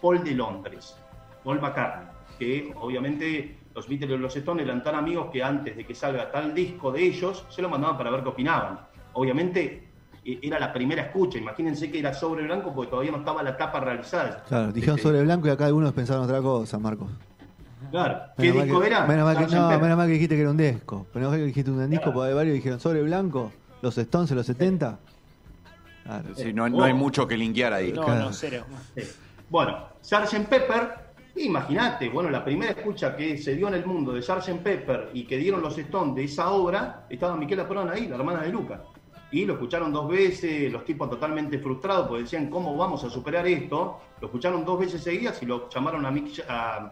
Paul 0.00 0.22
de 0.22 0.32
Londres, 0.32 0.96
Paul 1.44 1.60
McCartney, 1.60 2.08
que 2.38 2.74
obviamente 2.76 3.58
los 3.74 3.88
Beatles 3.88 4.10
y 4.10 4.18
los 4.18 4.36
Stones 4.36 4.66
eran 4.66 4.82
tan 4.82 4.94
amigos 4.94 5.30
que 5.32 5.42
antes 5.42 5.76
de 5.76 5.86
que 5.86 5.94
salga 5.94 6.30
tal 6.30 6.54
disco 6.54 6.92
de 6.92 7.04
ellos, 7.04 7.46
se 7.48 7.62
lo 7.62 7.70
mandaban 7.70 7.96
para 7.96 8.10
ver 8.10 8.22
qué 8.22 8.28
opinaban. 8.28 8.80
Obviamente 9.14 9.91
era 10.24 10.58
la 10.60 10.72
primera 10.72 11.02
escucha, 11.02 11.38
imagínense 11.38 11.90
que 11.90 11.98
era 11.98 12.14
sobre 12.14 12.44
blanco 12.44 12.72
porque 12.74 12.90
todavía 12.90 13.10
no 13.12 13.18
estaba 13.18 13.42
la 13.42 13.56
tapa 13.56 13.80
realizada. 13.80 14.44
Claro, 14.48 14.72
dijeron 14.72 14.96
Este, 14.96 15.08
sobre 15.08 15.22
blanco 15.22 15.48
y 15.48 15.50
acá 15.50 15.66
algunos 15.66 15.92
pensaron 15.92 16.22
otra 16.24 16.40
cosa, 16.40 16.78
Marcos. 16.78 17.10
Claro, 17.90 18.20
¿qué 18.38 18.50
Menos 18.50 18.64
disco 18.64 18.80
que- 18.80 18.86
era? 18.86 19.06
Menos 19.06 19.24
mal, 19.24 19.46
que, 19.46 19.54
no, 19.54 19.68
menos 19.80 19.96
mal 19.96 20.06
que 20.06 20.12
dijiste 20.14 20.34
que 20.36 20.40
era 20.42 20.50
un 20.50 20.56
disco. 20.56 21.06
Menos 21.14 21.30
mal 21.30 21.38
que 21.40 21.46
dijiste 21.46 21.70
un 21.70 21.78
disco 21.90 22.02
Claro. 22.04 22.12
porque 22.14 22.28
hay 22.28 22.34
varios 22.34 22.52
que 22.52 22.56
dijeron 22.58 22.80
sobre 22.80 23.02
blanco, 23.02 23.52
los 23.82 23.98
Stones 23.98 24.30
en 24.30 24.36
los 24.36 24.46
70. 24.46 24.98
Claro. 26.04 26.28
Sí, 26.36 26.52
no, 26.52 26.68
no 26.68 26.84
hay 26.84 26.94
mucho 26.94 27.26
que 27.26 27.36
linkear 27.36 27.72
ahí. 27.72 27.92
No, 27.92 28.04
Claro. 28.04 28.20
no, 28.26 28.32
cero. 28.32 28.64
Sí. 28.96 29.02
Bueno, 29.50 29.86
Sgt. 30.00 30.46
Pepper, 30.48 30.88
imagínate, 31.36 32.08
bueno, 32.08 32.30
la 32.30 32.44
primera 32.44 32.72
escucha 32.72 33.14
que 33.16 33.36
se 33.38 33.54
dio 33.54 33.68
en 33.68 33.74
el 33.74 33.84
mundo 33.86 34.12
de 34.12 34.22
Sgt. 34.22 34.58
Pepper 34.62 35.10
y 35.12 35.24
que 35.24 35.36
dieron 35.36 35.60
los 35.60 35.76
Stones 35.76 36.14
de 36.14 36.24
esa 36.24 36.50
obra, 36.50 37.06
estaba 37.10 37.36
Miquela 37.36 37.68
Perón 37.68 37.90
ahí, 37.90 38.06
la 38.08 38.16
hermana 38.16 38.42
de 38.42 38.48
Luca. 38.50 38.82
Y 39.32 39.44
lo 39.46 39.54
escucharon 39.54 39.92
dos 39.92 40.08
veces, 40.08 40.70
los 40.70 40.84
tipos 40.84 41.08
totalmente 41.08 41.58
frustrados, 41.58 42.06
porque 42.06 42.22
decían, 42.24 42.48
¿cómo 42.50 42.76
vamos 42.76 43.02
a 43.02 43.08
superar 43.10 43.46
esto? 43.46 43.98
Lo 44.20 44.26
escucharon 44.26 44.64
dos 44.64 44.78
veces 44.78 45.02
seguidas 45.02 45.42
y 45.42 45.46
lo 45.46 45.68
llamaron 45.70 46.04
a, 46.04 46.10
Mick, 46.10 46.44
a, 46.48 46.76
a 46.76 46.90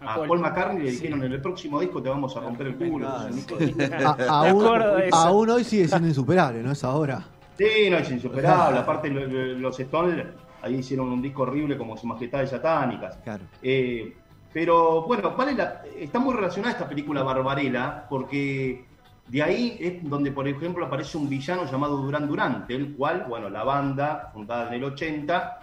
A 0.00 0.14
Paul. 0.16 0.28
Paul. 0.28 0.40
McCartney 0.40 0.82
y 0.82 0.84
le 0.84 0.90
dijeron, 0.92 1.24
en 1.24 1.32
el 1.32 1.40
próximo 1.40 1.80
disco 1.80 2.02
te 2.02 2.10
vamos 2.10 2.36
a 2.36 2.40
romper 2.40 2.66
el 2.68 2.76
culo. 2.76 3.06
Claro. 3.08 3.34
Entonces, 3.34 3.92
A- 4.28 5.26
aún, 5.26 5.48
hoy 5.50 5.64
sigue 5.64 5.88
siendo 5.88 6.06
insuperable, 6.08 6.62
¿no 6.62 6.72
es 6.72 6.84
ahora? 6.84 7.24
Sí, 7.56 7.88
no, 7.90 7.96
es 7.98 8.10
insuperable. 8.10 8.78
Aparte, 8.78 9.08
lo- 9.08 9.26
lo- 9.26 9.58
los 9.58 9.80
Stones 9.80 10.26
ahí 10.62 10.74
hicieron 10.76 11.08
un 11.08 11.22
disco 11.22 11.42
horrible 11.42 11.78
como 11.78 11.96
Sus 11.96 12.04
Majestades 12.04 12.50
Satánicas. 12.50 13.16
Claro. 13.24 13.44
Eh, 13.62 14.14
pero 14.52 15.02
bueno, 15.02 15.34
¿cuál 15.34 15.50
es 15.50 15.56
la- 15.56 15.82
está 15.98 16.18
muy 16.18 16.34
relacionada 16.34 16.72
esta 16.74 16.88
película 16.88 17.22
Barbarella, 17.22 18.04
porque 18.08 18.84
de 19.30 19.44
ahí 19.44 19.76
es 19.78 20.10
donde, 20.10 20.32
por 20.32 20.48
ejemplo, 20.48 20.84
aparece 20.84 21.16
un 21.16 21.28
villano 21.28 21.64
llamado 21.70 21.98
Durán 21.98 22.26
Durán, 22.26 22.66
del 22.66 22.96
cual, 22.96 23.26
bueno, 23.28 23.48
la 23.48 23.62
banda, 23.62 24.28
fundada 24.34 24.66
en 24.66 24.74
el 24.74 24.84
80, 24.84 25.60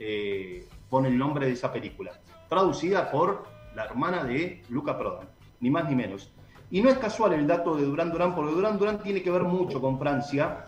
eh, 0.00 0.66
pone 0.90 1.06
el 1.06 1.16
nombre 1.16 1.46
de 1.46 1.52
esa 1.52 1.72
película, 1.72 2.10
traducida 2.48 3.08
por 3.08 3.46
la 3.76 3.84
hermana 3.84 4.24
de 4.24 4.60
Luca 4.70 4.98
Prodan, 4.98 5.28
ni 5.60 5.70
más 5.70 5.88
ni 5.88 5.94
menos. 5.94 6.32
Y 6.68 6.82
no 6.82 6.90
es 6.90 6.98
casual 6.98 7.34
el 7.34 7.46
dato 7.46 7.76
de 7.76 7.84
Durán 7.84 8.10
Durán, 8.10 8.34
porque 8.34 8.52
Durán 8.52 8.76
Durán 8.76 9.00
tiene 9.00 9.22
que 9.22 9.30
ver 9.30 9.44
mucho 9.44 9.80
con 9.80 10.00
Francia. 10.00 10.64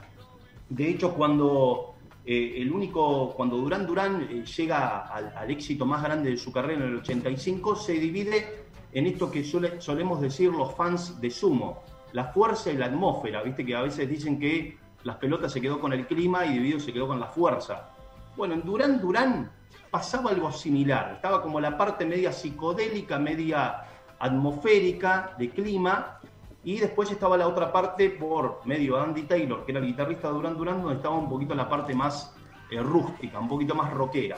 De 0.68 0.90
hecho, 0.90 1.14
cuando 1.14 1.96
eh, 2.24 2.62
el 2.62 2.70
único, 2.70 3.34
cuando 3.34 3.56
Durán 3.56 3.84
Durán 3.84 4.28
eh, 4.30 4.44
llega 4.44 5.08
al, 5.08 5.50
éxito 5.50 5.84
más 5.84 6.04
grande 6.04 6.30
de 6.30 6.36
su 6.36 6.52
carrera 6.52 6.84
en 6.84 6.90
el 6.90 6.96
85, 6.98 7.74
se 7.74 7.94
divide 7.94 8.68
en 8.92 9.06
esto 9.08 9.28
que 9.28 9.42
solemos 9.42 10.20
decir 10.20 10.52
los 10.52 10.72
fans 10.76 11.20
de 11.20 11.32
sumo, 11.32 11.82
la 12.12 12.24
fuerza 12.24 12.70
y 12.70 12.76
la 12.76 12.86
atmósfera. 12.86 13.42
Viste 13.42 13.64
que 13.64 13.74
a 13.74 13.82
veces 13.82 14.08
dicen 14.08 14.38
que 14.38 14.78
las 15.04 15.16
pelotas 15.16 15.52
se 15.52 15.60
quedó 15.60 15.80
con 15.80 15.92
el 15.92 16.06
clima 16.06 16.44
y 16.46 16.54
Dividido 16.54 16.80
se 16.80 16.92
quedó 16.92 17.08
con 17.08 17.20
la 17.20 17.26
fuerza. 17.26 17.90
Bueno, 18.36 18.54
en 18.54 18.62
Durán 18.62 19.00
Durán 19.00 19.50
pasaba 19.90 20.30
algo 20.30 20.52
similar. 20.52 21.12
Estaba 21.14 21.42
como 21.42 21.60
la 21.60 21.76
parte 21.76 22.04
media 22.04 22.32
psicodélica, 22.32 23.18
media 23.18 23.84
atmosférica 24.18 25.34
de 25.38 25.50
clima, 25.50 26.18
y 26.64 26.78
después 26.78 27.10
estaba 27.10 27.36
la 27.36 27.48
otra 27.48 27.72
parte 27.72 28.10
por 28.10 28.60
medio 28.64 29.00
Andy 29.00 29.22
Taylor, 29.22 29.64
que 29.64 29.72
era 29.72 29.80
el 29.80 29.86
guitarrista 29.86 30.28
de 30.28 30.34
Durán 30.34 30.56
Durán, 30.56 30.82
donde 30.82 30.96
estaba 30.96 31.16
un 31.16 31.28
poquito 31.28 31.54
la 31.54 31.68
parte 31.68 31.94
más 31.94 32.34
eh, 32.70 32.80
rústica, 32.80 33.38
un 33.38 33.48
poquito 33.48 33.74
más 33.74 33.92
rockera. 33.92 34.36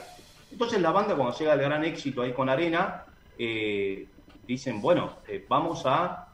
Entonces 0.51 0.79
la 0.81 0.91
banda 0.91 1.15
cuando 1.15 1.35
llega 1.37 1.53
al 1.53 1.59
gran 1.59 1.83
éxito 1.83 2.21
ahí 2.21 2.33
con 2.33 2.47
Arena, 2.47 3.05
eh, 3.37 4.07
dicen, 4.45 4.81
bueno, 4.81 5.17
eh, 5.27 5.45
vamos 5.49 5.83
a... 5.85 6.27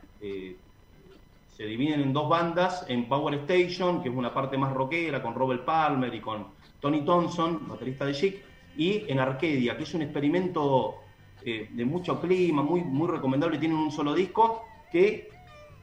se 1.57 1.65
dividen 1.65 2.01
en 2.01 2.13
dos 2.13 2.29
bandas, 2.29 2.85
en 2.87 3.09
Power 3.09 3.33
Station, 3.33 4.03
que 4.03 4.09
es 4.09 4.15
una 4.15 4.31
parte 4.31 4.59
más 4.59 4.71
rockera, 4.73 5.23
con 5.23 5.33
Robert 5.33 5.65
Palmer 5.65 6.13
y 6.13 6.21
con 6.21 6.45
Tony 6.79 7.01
Thompson, 7.01 7.67
baterista 7.67 8.05
de 8.05 8.13
Chic, 8.13 8.43
y 8.77 9.05
en 9.07 9.19
Arcadia, 9.19 9.75
que 9.75 9.81
es 9.81 9.93
un 9.95 10.03
experimento 10.03 10.97
eh, 11.43 11.67
de 11.71 11.83
mucho 11.83 12.21
clima, 12.21 12.61
muy, 12.61 12.81
muy 12.81 13.07
recomendable, 13.07 13.57
tienen 13.57 13.75
un 13.75 13.91
solo 13.91 14.13
disco, 14.13 14.65
que 14.91 15.29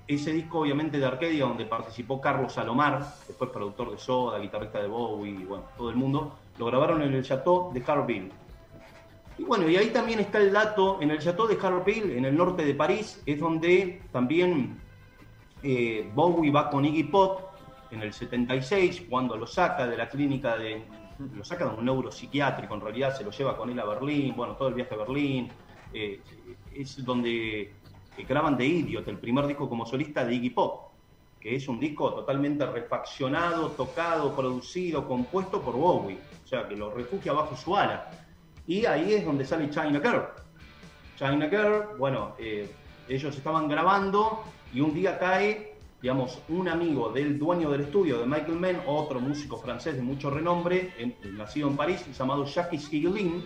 ese 0.06 0.32
disco 0.32 0.60
obviamente 0.60 1.00
de 1.00 1.06
Arcadia, 1.06 1.44
donde 1.44 1.64
participó 1.64 2.20
Carlos 2.20 2.52
Salomar, 2.52 3.04
después 3.26 3.50
productor 3.50 3.90
de 3.90 3.98
Soda, 3.98 4.38
guitarrista 4.38 4.80
de 4.80 4.86
Bowie, 4.86 5.40
y 5.40 5.44
bueno, 5.44 5.64
todo 5.76 5.90
el 5.90 5.96
mundo, 5.96 6.36
lo 6.56 6.66
grabaron 6.66 7.02
en 7.02 7.14
el 7.14 7.24
Chateau 7.24 7.72
de 7.72 7.82
Harville. 7.84 8.30
Y 9.38 9.42
bueno, 9.42 9.68
y 9.68 9.74
ahí 9.74 9.88
también 9.88 10.20
está 10.20 10.38
el 10.38 10.52
dato, 10.52 11.02
en 11.02 11.10
el 11.10 11.18
Chateau 11.18 11.48
de 11.48 11.58
Harville, 11.60 12.16
en 12.16 12.26
el 12.26 12.36
norte 12.36 12.64
de 12.64 12.74
París, 12.74 13.20
es 13.26 13.40
donde 13.40 14.02
también 14.12 14.83
eh, 15.64 16.10
Bowie 16.14 16.50
va 16.50 16.68
con 16.68 16.84
Iggy 16.84 17.04
Pop 17.04 17.40
en 17.90 18.02
el 18.02 18.12
76, 18.12 19.06
cuando 19.08 19.34
lo 19.34 19.46
saca 19.46 19.86
de 19.86 19.96
la 19.96 20.08
clínica 20.10 20.58
de. 20.58 20.84
lo 21.34 21.42
saca 21.42 21.64
de 21.64 21.76
un 21.76 21.86
neuropsiquiátrico, 21.86 22.74
en 22.74 22.80
realidad 22.82 23.16
se 23.16 23.24
lo 23.24 23.30
lleva 23.30 23.56
con 23.56 23.70
él 23.70 23.80
a 23.80 23.86
Berlín, 23.86 24.34
bueno, 24.36 24.56
todo 24.56 24.68
el 24.68 24.74
viaje 24.74 24.94
a 24.94 24.98
Berlín. 24.98 25.48
eh, 25.94 26.20
es 26.74 27.02
donde 27.02 27.62
eh, 27.62 28.24
graban 28.28 28.58
The 28.58 28.66
Idiot, 28.66 29.08
el 29.08 29.18
primer 29.18 29.46
disco 29.46 29.66
como 29.66 29.86
solista 29.86 30.22
de 30.24 30.34
Iggy 30.34 30.50
Pop, 30.50 30.90
que 31.40 31.54
es 31.54 31.66
un 31.66 31.80
disco 31.80 32.12
totalmente 32.12 32.66
refaccionado, 32.66 33.70
tocado, 33.70 34.36
producido, 34.36 35.08
compuesto 35.08 35.62
por 35.62 35.76
Bowie, 35.76 36.18
o 36.44 36.46
sea, 36.46 36.68
que 36.68 36.76
lo 36.76 36.90
refugia 36.90 37.32
bajo 37.32 37.56
su 37.56 37.74
ala. 37.74 38.10
Y 38.66 38.84
ahí 38.84 39.14
es 39.14 39.24
donde 39.24 39.46
sale 39.46 39.70
China 39.70 40.00
Girl. 40.02 40.24
China 41.16 41.48
Girl, 41.48 41.96
bueno, 41.96 42.34
ellos 43.08 43.36
estaban 43.36 43.68
grabando 43.68 44.42
y 44.72 44.80
un 44.80 44.94
día 44.94 45.18
cae, 45.18 45.74
digamos, 46.02 46.38
un 46.48 46.68
amigo 46.68 47.10
del 47.10 47.38
dueño 47.38 47.70
del 47.70 47.82
estudio 47.82 48.18
de 48.18 48.26
Michael 48.26 48.58
Mann, 48.58 48.80
otro 48.86 49.20
músico 49.20 49.56
francés 49.58 49.96
de 49.96 50.02
mucho 50.02 50.30
renombre, 50.30 50.92
en- 50.98 51.14
nacido 51.36 51.68
en 51.68 51.76
París, 51.76 52.04
llamado 52.18 52.44
Jacques 52.44 52.92
Higelin, 52.92 53.44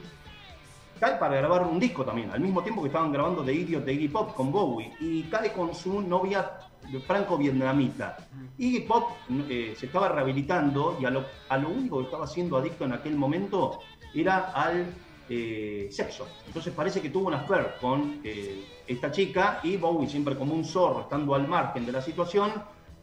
cae 0.98 1.16
para 1.18 1.36
grabar 1.36 1.62
un 1.64 1.78
disco 1.78 2.04
también, 2.04 2.30
al 2.30 2.40
mismo 2.40 2.62
tiempo 2.62 2.82
que 2.82 2.88
estaban 2.88 3.12
grabando 3.12 3.44
The 3.44 3.52
Idiot 3.54 3.84
de 3.84 3.92
Iggy 3.92 4.08
Pop 4.08 4.34
con 4.34 4.50
Bowie, 4.50 4.92
y 5.00 5.22
cae 5.24 5.52
con 5.52 5.74
su 5.74 6.00
novia 6.00 6.50
franco-vietnamita. 7.06 8.16
Iggy 8.56 8.80
Pop 8.80 9.10
eh, 9.48 9.74
se 9.78 9.86
estaba 9.86 10.08
rehabilitando 10.08 10.96
y 11.00 11.04
a 11.04 11.10
lo, 11.10 11.24
a 11.48 11.58
lo 11.58 11.68
único 11.68 11.98
que 11.98 12.04
estaba 12.04 12.26
siendo 12.26 12.56
adicto 12.56 12.84
en 12.84 12.92
aquel 12.92 13.14
momento 13.16 13.80
era 14.14 14.50
al 14.52 14.86
eh, 15.28 15.88
sexo. 15.90 16.26
Entonces 16.46 16.72
parece 16.74 17.00
que 17.00 17.10
tuvo 17.10 17.28
una 17.28 17.38
affair 17.40 17.74
con 17.80 18.20
eh, 18.24 18.64
esta 18.86 19.10
chica 19.10 19.60
y 19.62 19.76
Bowie, 19.76 20.08
siempre 20.08 20.36
como 20.36 20.54
un 20.54 20.64
zorro, 20.64 21.02
estando 21.02 21.34
al 21.34 21.46
margen 21.46 21.84
de 21.86 21.92
la 21.92 22.02
situación, 22.02 22.50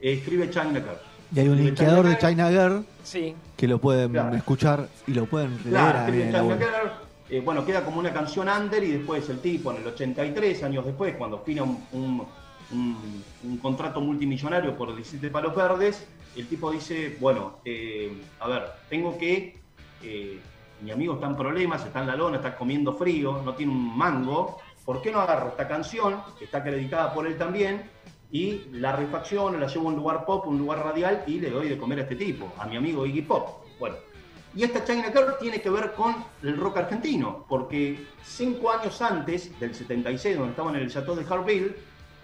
eh, 0.01 0.13
escribe 0.13 0.49
China 0.49 0.71
Girl. 0.73 0.97
Y 1.35 1.39
hay 1.39 1.47
un 1.49 1.57
linkeador 1.57 2.07
de 2.07 2.17
China 2.17 2.49
Girl 2.49 2.85
Sí. 3.03 3.35
que 3.57 3.67
lo 3.67 3.79
pueden 3.79 4.11
Claro. 4.11 4.35
escuchar 4.35 4.87
y 5.07 5.13
lo 5.13 5.25
pueden 5.25 5.51
leer 5.63 5.69
Claro, 5.69 6.13
China. 6.13 6.43
Girl, 6.57 6.91
eh, 7.29 7.41
bueno, 7.41 7.65
queda 7.65 7.83
como 7.83 7.99
una 7.99 8.13
canción 8.13 8.47
under 8.49 8.83
y 8.83 8.91
después 8.91 9.27
el 9.29 9.39
tipo 9.39 9.71
en 9.71 9.77
el 9.77 9.87
83, 9.87 10.63
años 10.63 10.85
después, 10.85 11.15
cuando 11.17 11.39
firma 11.39 11.63
un, 11.63 11.83
un- 11.91 12.25
un- 12.71 13.23
un 13.43 13.57
contrato 13.57 14.01
multimillonario 14.01 14.75
por 14.75 14.95
17 14.95 15.29
palos 15.29 15.55
verdes, 15.55 16.05
el 16.35 16.47
tipo 16.47 16.71
dice, 16.71 17.15
bueno, 17.19 17.57
eh, 17.63 18.11
a 18.39 18.47
ver, 18.47 18.63
tengo 18.89 19.17
que, 19.17 19.57
eh, 20.03 20.39
mi 20.81 20.91
amigo 20.91 21.15
está 21.15 21.27
en 21.27 21.35
problemas, 21.35 21.85
está 21.85 22.01
en 22.01 22.07
la 22.07 22.15
lona, 22.15 22.37
está 22.37 22.55
comiendo 22.55 22.93
frío, 22.93 23.41
no 23.43 23.53
tiene 23.55 23.71
un 23.71 23.97
mango, 23.97 24.57
¿por 24.83 25.01
qué 25.01 25.11
no 25.11 25.19
agarro 25.19 25.49
esta 25.49 25.67
canción, 25.67 26.21
que 26.37 26.45
está 26.45 26.59
acreditada 26.59 27.13
por 27.13 27.27
él 27.27 27.37
también, 27.37 27.89
y 28.31 28.65
la 28.71 28.95
refacciono, 28.95 29.57
la 29.57 29.67
llevo 29.67 29.89
a 29.89 29.91
un 29.91 29.95
lugar 29.95 30.25
pop, 30.25 30.47
un 30.47 30.57
lugar 30.57 30.79
radial, 30.79 31.23
y 31.27 31.39
le 31.39 31.49
doy 31.49 31.69
de 31.69 31.77
comer 31.77 31.99
a 31.99 32.01
este 32.03 32.15
tipo, 32.15 32.51
a 32.57 32.65
mi 32.65 32.75
amigo 32.77 33.05
Iggy 33.05 33.21
Pop? 33.21 33.65
Bueno, 33.79 33.95
y 34.55 34.63
esta 34.63 34.83
China 34.85 35.11
Girl 35.11 35.35
tiene 35.39 35.61
que 35.61 35.69
ver 35.69 35.93
con 35.93 36.15
el 36.41 36.57
rock 36.57 36.77
argentino, 36.77 37.45
porque 37.49 38.05
cinco 38.23 38.71
años 38.71 39.01
antes 39.01 39.57
del 39.59 39.75
76, 39.75 40.37
donde 40.37 40.51
estaban 40.51 40.75
en 40.75 40.81
el 40.81 40.91
Chateau 40.91 41.15
de 41.15 41.25
Harville, 41.29 41.75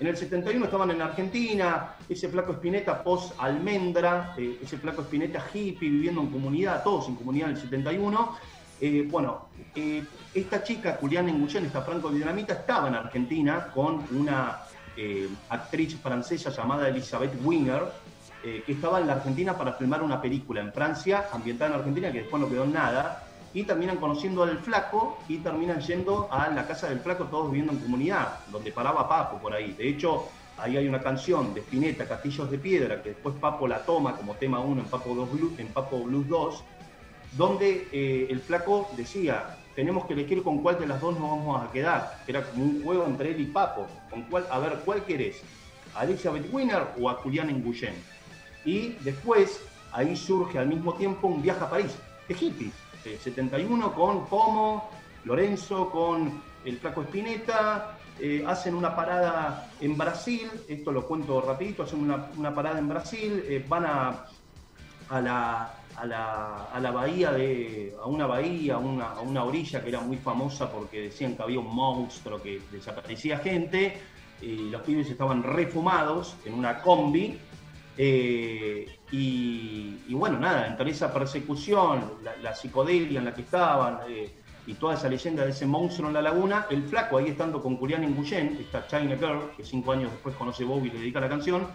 en 0.01 0.07
el 0.07 0.17
71 0.17 0.65
estaban 0.65 0.89
en 0.89 0.99
Argentina, 0.99 1.93
ese 2.09 2.27
flaco 2.27 2.53
Espineta 2.53 3.03
post-almendra, 3.03 4.33
eh, 4.35 4.57
ese 4.63 4.79
flaco 4.79 5.03
Espineta 5.03 5.45
hippie 5.53 5.91
viviendo 5.91 6.21
en 6.21 6.31
comunidad, 6.31 6.83
todos 6.83 7.07
en 7.07 7.15
comunidad 7.15 7.49
en 7.49 7.55
el 7.55 7.61
71. 7.61 8.35
Eh, 8.81 9.07
bueno, 9.07 9.49
eh, 9.75 10.03
esta 10.33 10.63
chica, 10.63 10.97
Juliana 10.99 11.29
Enguyen, 11.29 11.67
esta 11.67 11.83
franco-vietnamita, 11.83 12.55
estaba 12.55 12.87
en 12.87 12.95
Argentina 12.95 13.67
con 13.71 14.03
una 14.11 14.61
actriz 15.49 15.95
francesa 16.01 16.49
llamada 16.49 16.89
Elizabeth 16.89 17.33
Winger, 17.43 17.83
que 18.43 18.71
estaba 18.71 18.99
en 18.99 19.07
la 19.07 19.13
Argentina 19.13 19.57
para 19.57 19.73
filmar 19.73 20.03
una 20.03 20.21
película 20.21 20.61
en 20.61 20.73
Francia, 20.73 21.27
ambientada 21.31 21.71
en 21.71 21.79
Argentina, 21.79 22.11
que 22.11 22.21
después 22.21 22.41
no 22.41 22.49
quedó 22.49 22.65
en 22.65 22.73
nada, 22.73 23.23
y 23.53 23.63
terminan 23.63 23.97
conociendo 23.97 24.43
al 24.43 24.57
flaco 24.59 25.19
y 25.27 25.37
terminan 25.37 25.81
yendo 25.81 26.27
a 26.31 26.49
la 26.49 26.67
casa 26.67 26.89
del 26.89 26.99
flaco, 26.99 27.25
todos 27.25 27.51
viviendo 27.51 27.73
en 27.73 27.79
comunidad, 27.79 28.39
donde 28.51 28.71
paraba 28.71 29.07
Papo 29.09 29.37
por 29.37 29.53
ahí. 29.53 29.73
De 29.73 29.89
hecho, 29.89 30.29
ahí 30.57 30.77
hay 30.77 30.87
una 30.87 31.01
canción 31.01 31.53
de 31.53 31.61
Spinetta, 31.61 32.07
Castillos 32.07 32.49
de 32.49 32.57
Piedra, 32.57 33.01
que 33.01 33.09
después 33.09 33.35
Papo 33.35 33.67
la 33.67 33.79
toma 33.79 34.15
como 34.15 34.35
tema 34.35 34.59
1 34.59 34.81
en 34.81 34.87
Papo, 34.87 35.13
2 35.13 35.31
Blues, 35.31 35.59
en 35.59 35.67
Papo 35.67 36.03
Blues 36.03 36.27
2, 36.27 36.63
donde 37.33 37.87
eh, 37.91 38.27
el 38.29 38.39
flaco 38.39 38.89
decía, 38.95 39.57
tenemos 39.75 40.05
que 40.05 40.13
elegir 40.13 40.43
con 40.43 40.61
cuál 40.61 40.79
de 40.79 40.87
las 40.87 40.99
dos 41.01 41.17
nos 41.17 41.29
vamos 41.29 41.61
a 41.61 41.71
quedar. 41.71 42.19
Era 42.27 42.43
como 42.43 42.65
un 42.65 42.83
juego 42.83 43.05
entre 43.05 43.31
él 43.31 43.41
y 43.41 43.45
Papo. 43.45 43.87
Con 44.09 44.23
cuál, 44.23 44.45
a 44.49 44.59
ver, 44.59 44.79
¿cuál 44.85 45.03
querés? 45.03 45.41
¿A 45.95 46.05
Elizabeth 46.05 46.51
Winner 46.51 46.87
o 46.99 47.09
a 47.09 47.15
Julián 47.15 47.49
Enguyen? 47.49 47.95
Y 48.65 48.89
después, 49.01 49.61
ahí 49.91 50.15
surge 50.15 50.57
al 50.59 50.67
mismo 50.67 50.93
tiempo 50.93 51.27
un 51.27 51.41
viaje 51.41 51.63
a 51.63 51.69
París, 51.69 51.95
de 52.27 52.35
hippies, 52.35 52.73
eh, 53.05 53.17
71 53.21 53.93
con 53.93 54.25
Pomo, 54.25 54.89
Lorenzo, 55.25 55.89
con 55.89 56.41
el 56.65 56.77
flaco 56.77 57.01
Spinetta, 57.03 57.97
eh, 58.19 58.43
hacen 58.45 58.75
una 58.75 58.95
parada 58.95 59.69
en 59.79 59.97
Brasil, 59.97 60.49
esto 60.67 60.91
lo 60.91 61.07
cuento 61.07 61.41
rapidito, 61.41 61.83
hacen 61.83 62.01
una, 62.01 62.53
parada 62.53 62.79
en 62.79 62.87
Brasil, 62.87 63.43
eh, 63.47 63.65
van 63.67 63.85
a, 63.85 64.25
a 65.09 65.21
la, 65.21 65.73
a 65.95 66.05
la, 66.05 66.65
a 66.65 66.79
la 66.79 66.91
bahía 66.91 67.31
de, 67.31 67.95
a 68.01 68.05
una 68.05 68.27
bahía, 68.27 68.77
una, 68.77 69.11
a 69.11 69.21
una 69.21 69.43
orilla 69.43 69.81
que 69.81 69.89
era 69.89 70.01
muy 70.01 70.17
famosa 70.17 70.71
porque 70.71 71.01
decían 71.01 71.35
que 71.35 71.43
había 71.43 71.59
un 71.59 71.73
monstruo 71.73 72.41
que 72.41 72.61
desaparecía 72.71 73.39
gente, 73.39 73.99
y 74.41 74.69
los 74.69 74.81
pibes 74.81 75.09
estaban 75.09 75.43
refumados 75.43 76.35
en 76.45 76.53
una 76.55 76.81
combi, 76.81 77.39
eh, 78.03 78.97
y, 79.11 80.11
bueno, 80.15 80.39
nada, 80.39 80.65
entre 80.65 80.89
esa 80.89 81.13
persecución, 81.13 82.13
la, 82.41 82.55
psicodelia 82.55 83.19
en 83.19 83.25
la 83.25 83.35
que 83.35 83.41
estaban, 83.43 83.99
eh, 84.09 84.33
y 84.65 84.73
toda 84.73 84.95
esa 84.95 85.07
leyenda 85.07 85.45
de 85.45 85.51
ese 85.51 85.67
monstruo 85.67 86.07
en 86.07 86.15
la 86.15 86.21
laguna, 86.23 86.65
el 86.71 86.81
flaco 86.81 87.19
ahí 87.19 87.27
estando 87.27 87.61
con 87.61 87.77
Julián 87.77 88.03
Nguyen, 88.09 88.57
esta 88.59 88.87
China 88.87 89.15
Girl, 89.17 89.51
que 89.55 89.63
cinco 89.63 89.91
años 89.91 90.11
después 90.11 90.35
conoce 90.35 90.63
Bobby 90.63 90.87
y 90.87 90.93
le 90.93 90.99
dedica 90.99 91.19
la 91.19 91.29
canción, 91.29 91.67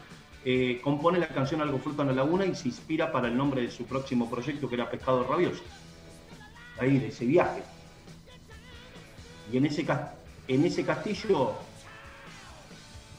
eh, 0.44 0.80
compone 0.82 1.20
la 1.20 1.28
canción 1.28 1.62
Algo 1.62 1.78
Fruta 1.78 2.02
en 2.02 2.08
la 2.08 2.14
Laguna 2.14 2.44
y 2.44 2.56
se 2.56 2.66
inspira 2.66 3.12
para 3.12 3.28
el 3.28 3.36
nombre 3.36 3.62
de 3.62 3.70
su 3.70 3.84
próximo 3.84 4.28
proyecto 4.28 4.68
que 4.68 4.74
era 4.74 4.90
Pescado 4.90 5.22
Rabioso. 5.22 5.62
Ahí, 6.80 6.98
de 6.98 7.06
ese 7.06 7.24
viaje. 7.24 7.62
Y 9.52 9.58
en 9.58 9.66
ese, 9.66 9.86
en 10.48 10.64
ese 10.64 10.84
castillo, 10.84 11.52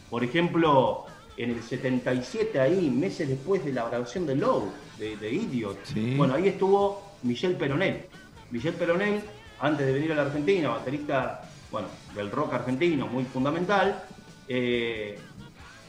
por 0.10 0.26
ejemplo, 0.26 1.07
en 1.38 1.52
el 1.52 1.62
77, 1.62 2.60
ahí, 2.60 2.90
meses 2.90 3.30
después 3.30 3.64
de 3.64 3.72
la 3.72 3.88
grabación 3.88 4.26
de 4.26 4.36
Low, 4.36 4.72
de, 4.98 5.16
de 5.18 5.32
Idiot, 5.32 5.78
Sí. 5.86 6.16
bueno, 6.18 6.34
ahí 6.34 6.48
estuvo 6.48 7.12
Michel 7.24 7.56
Peronel. 7.56 8.06
Michel 8.52 8.74
Peronel, 8.74 9.22
antes 9.60 9.86
de 9.86 9.94
venir 9.94 10.12
a 10.14 10.16
la 10.16 10.22
Argentina, 10.24 10.70
baterista, 10.70 11.48
bueno, 11.72 11.88
del 12.16 12.32
rock 12.32 12.54
argentino, 12.54 13.08
muy 13.08 13.24
fundamental, 13.26 14.04
eh, 14.48 15.20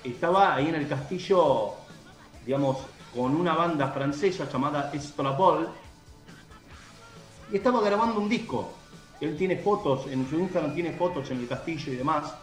estaba 0.05 0.55
ahí 0.55 0.69
en 0.69 0.75
el 0.75 0.89
castillo, 0.89 1.73
digamos, 2.45 2.79
con 3.15 3.35
una 3.35 3.55
banda 3.55 3.89
francesa 3.89 4.49
llamada 4.51 4.91
Estrapol, 4.93 5.69
y 7.51 7.57
estaba 7.57 7.81
grabando 7.81 8.21
un 8.21 8.29
disco. 8.29 8.75
Él 9.21 9.37
tiene 9.37 9.57
fotos, 9.57 10.07
en 10.09 10.29
su 10.29 10.39
Instagram 10.39 10.75
tiene 10.75 10.93
fotos 10.93 11.31
en 11.31 11.39
el 11.41 11.49
castillo 11.49 11.93
y 11.93 11.97
demás. 11.97 12.35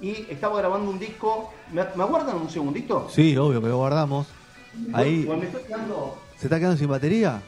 Y 0.00 0.26
estaba 0.30 0.58
grabando 0.58 0.90
un 0.90 0.98
disco. 0.98 1.52
¿Me, 1.72 1.82
me 1.94 2.02
aguardan 2.02 2.36
un 2.36 2.50
segundito? 2.50 3.08
Sí, 3.10 3.36
obvio 3.36 3.60
que 3.62 3.68
lo 3.68 3.76
guardamos. 3.78 4.26
Ahí, 4.92 5.22
Porque 5.24 5.40
me 5.40 5.46
estoy 5.46 5.62
quedando- 5.62 6.18
¿se 6.36 6.46
está 6.46 6.58
quedando 6.58 6.76
sin 6.76 6.88
batería? 6.88 7.40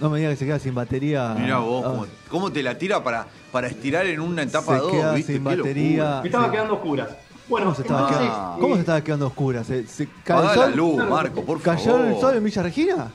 No 0.00 0.08
me 0.10 0.18
diga 0.18 0.30
que 0.30 0.36
se 0.36 0.46
queda 0.46 0.58
sin 0.58 0.74
batería. 0.74 1.34
Mira 1.38 1.58
vos, 1.58 1.84
Ah, 1.84 1.88
cómo, 1.90 2.06
cómo 2.28 2.52
te 2.52 2.62
la 2.62 2.76
tira 2.78 3.04
para, 3.04 3.26
para 3.52 3.68
estirar 3.68 4.06
en 4.06 4.20
una 4.20 4.42
etapa 4.42 4.74
Se 4.76 4.80
2, 4.80 4.90
queda 4.92 5.12
¿viste? 5.12 5.34
sin 5.34 5.44
batería. 5.44 6.20
Me 6.22 6.28
estaba 6.28 6.46
Sí. 6.46 6.50
quedando 6.52 6.74
oscuras. 6.74 7.08
Bueno, 7.48 7.66
¿Cómo 7.66 7.76
se 7.76 7.82
estaba, 7.82 8.00
entonces, 8.08 8.28
quedando, 8.28 8.56
eh, 8.56 8.60
¿Cómo 8.60 8.74
se 8.74 8.80
estaba 8.80 9.00
quedando 9.04 9.26
oscura? 9.26 9.64
¿Se, 9.64 9.86
se 9.86 10.08
cayó 10.24 10.40
el 10.40 10.46
la 10.46 10.54
sol? 10.54 10.76
luz, 10.76 11.08
Marco, 11.08 11.44
por 11.44 11.60
¿Cayó 11.60 11.92
favor. 11.92 12.06
el 12.06 12.20
sol 12.20 12.36
en 12.36 12.44
Villa 12.44 12.62
Regina? 12.62 13.10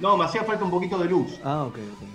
No, 0.00 0.16
me 0.16 0.24
hacía 0.24 0.44
falta 0.44 0.64
un 0.64 0.70
poquito 0.70 0.98
de 0.98 1.04
luz. 1.08 1.38
Ah, 1.44 1.64
ok, 1.64 1.74
ok. 1.76 2.08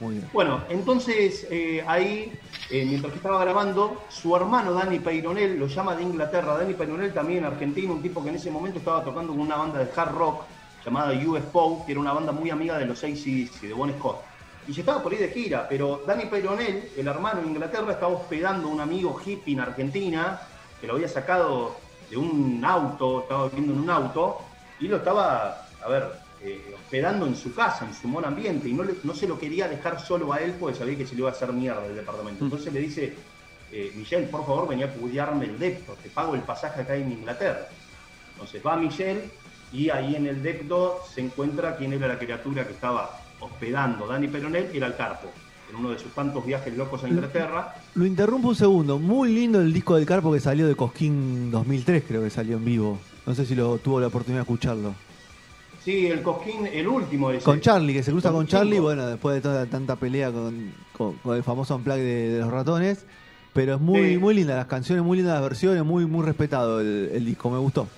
Muy 0.00 0.14
bien. 0.14 0.30
Bueno, 0.32 0.62
entonces 0.68 1.46
eh, 1.50 1.84
ahí, 1.86 2.32
eh, 2.70 2.84
mientras 2.84 3.12
que 3.12 3.16
estaba 3.18 3.42
grabando, 3.42 4.04
su 4.08 4.34
hermano 4.36 4.72
Danny 4.72 5.00
Peyronel 5.00 5.58
lo 5.58 5.66
llama 5.66 5.96
de 5.96 6.02
Inglaterra. 6.02 6.56
Danny 6.56 6.74
Peyronel 6.74 7.12
también 7.12 7.44
argentino, 7.44 7.94
un 7.94 8.02
tipo 8.02 8.22
que 8.22 8.28
en 8.28 8.36
ese 8.36 8.50
momento 8.50 8.78
estaba 8.78 9.02
tocando 9.02 9.32
con 9.32 9.40
una 9.40 9.56
banda 9.56 9.80
de 9.80 9.90
hard 9.94 10.14
rock 10.14 10.44
llamada 10.84 11.12
UFO, 11.12 11.84
que 11.84 11.92
era 11.92 12.00
una 12.00 12.12
banda 12.12 12.32
muy 12.32 12.50
amiga 12.50 12.78
de 12.78 12.86
los 12.86 13.02
ACDC, 13.02 13.62
de 13.62 13.72
Bon 13.74 13.92
Scott. 13.98 14.20
Y 14.68 14.74
se 14.74 14.80
estaba 14.80 15.02
por 15.02 15.12
ir 15.12 15.20
de 15.20 15.28
gira, 15.30 15.66
pero 15.68 16.02
Danny 16.06 16.26
Peyronel, 16.26 16.90
el 16.96 17.08
hermano 17.08 17.40
en 17.40 17.48
Inglaterra, 17.48 17.92
estaba 17.92 18.12
hospedando 18.12 18.68
a 18.68 18.70
un 18.70 18.80
amigo 18.80 19.18
hippie 19.24 19.54
en 19.54 19.60
Argentina, 19.60 20.40
que 20.80 20.86
lo 20.86 20.94
había 20.94 21.08
sacado 21.08 21.76
de 22.10 22.16
un 22.16 22.62
auto, 22.64 23.22
estaba 23.22 23.48
viviendo 23.48 23.72
en 23.72 23.80
un 23.80 23.90
auto, 23.90 24.42
y 24.78 24.86
lo 24.86 24.98
estaba, 24.98 25.66
a 25.82 25.88
ver, 25.88 26.12
eh, 26.42 26.72
hospedando 26.74 27.26
en 27.26 27.34
su 27.36 27.54
casa, 27.54 27.84
en 27.86 27.94
su 27.94 28.08
buen 28.08 28.24
ambiente, 28.24 28.68
y 28.68 28.72
no, 28.72 28.84
le- 28.84 28.94
no 29.04 29.14
se 29.14 29.26
lo 29.26 29.38
quería 29.38 29.68
dejar 29.68 30.00
solo 30.00 30.32
a 30.32 30.38
él 30.38 30.54
porque 30.58 30.76
sabía 30.78 30.96
que 30.96 31.06
se 31.06 31.14
le 31.14 31.20
iba 31.22 31.30
a 31.30 31.32
hacer 31.32 31.52
mierda 31.52 31.84
el 31.86 31.96
departamento. 31.96 32.44
Entonces 32.44 32.72
le 32.72 32.80
dice, 32.80 33.14
eh, 33.72 33.92
Michelle, 33.96 34.26
por 34.28 34.46
favor, 34.46 34.68
venía 34.68 34.86
a 34.86 34.90
cuidarme 34.90 35.46
el 35.46 35.58
depto, 35.58 35.96
te 36.02 36.08
pago 36.10 36.34
el 36.34 36.42
pasaje 36.42 36.82
acá 36.82 36.94
en 36.96 37.10
Inglaterra. 37.12 37.68
Entonces 38.34 38.62
va 38.64 38.76
Michelle 38.76 39.24
y 39.72 39.90
ahí 39.90 40.14
en 40.16 40.26
el 40.26 40.42
depto 40.42 41.00
se 41.12 41.20
encuentra 41.20 41.76
quién 41.76 41.92
era 41.92 42.06
la 42.08 42.18
criatura 42.18 42.64
que 42.66 42.72
estaba 42.72 43.20
hospedando. 43.40 44.06
Dani 44.06 44.28
Peronel 44.28 44.70
era 44.72 44.86
el 44.86 44.96
Carpo, 44.96 45.28
en 45.70 45.76
uno 45.76 45.90
de 45.90 45.98
sus 45.98 46.12
tantos 46.12 46.46
viajes 46.46 46.74
locos 46.76 47.02
a 47.04 47.08
Inglaterra. 47.08 47.74
Lo 47.94 48.06
interrumpo 48.06 48.48
un 48.48 48.54
segundo. 48.54 48.98
Muy 48.98 49.34
lindo 49.34 49.60
el 49.60 49.72
disco 49.72 49.96
del 49.96 50.06
Carpo 50.06 50.32
que 50.32 50.40
salió 50.40 50.66
de 50.68 50.76
Cosquín 50.76 51.50
2003, 51.50 52.04
creo 52.06 52.22
que 52.22 52.30
salió 52.30 52.56
en 52.56 52.64
vivo. 52.64 52.98
No 53.26 53.34
sé 53.34 53.44
si 53.44 53.54
lo 53.54 53.76
tuvo 53.78 54.00
la 54.00 54.06
oportunidad 54.06 54.38
de 54.40 54.42
escucharlo. 54.44 54.94
Sí, 55.88 56.06
el 56.06 56.20
Cosquín, 56.22 56.66
el 56.66 56.86
último 56.86 57.30
ese. 57.30 57.42
Con 57.42 57.62
Charlie, 57.62 57.94
que 57.94 58.02
se 58.02 58.10
cruza 58.10 58.28
con, 58.28 58.40
Con 58.40 58.46
Charlie, 58.46 58.78
bueno, 58.78 59.06
después 59.06 59.34
de 59.36 59.40
toda 59.40 59.64
tanta 59.64 59.96
pelea 59.96 60.30
con, 60.30 60.74
con- 60.92 61.14
con 61.14 61.34
el 61.34 61.42
famoso 61.42 61.74
unplug 61.76 61.96
de, 61.96 62.28
de 62.28 62.40
los 62.40 62.50
ratones. 62.50 63.06
Pero 63.54 63.76
es 63.76 63.80
muy, 63.80 64.10
Sí. 64.10 64.18
muy 64.18 64.34
linda 64.34 64.54
las 64.54 64.66
canciones, 64.66 65.02
muy 65.02 65.16
lindas 65.16 65.32
las 65.40 65.42
versiones, 65.48 65.82
muy, 65.86 66.04
muy 66.04 66.26
respetado 66.26 66.80
el, 66.82 67.08
el 67.14 67.24
disco, 67.24 67.48
me 67.48 67.56
gustó. 67.56 67.88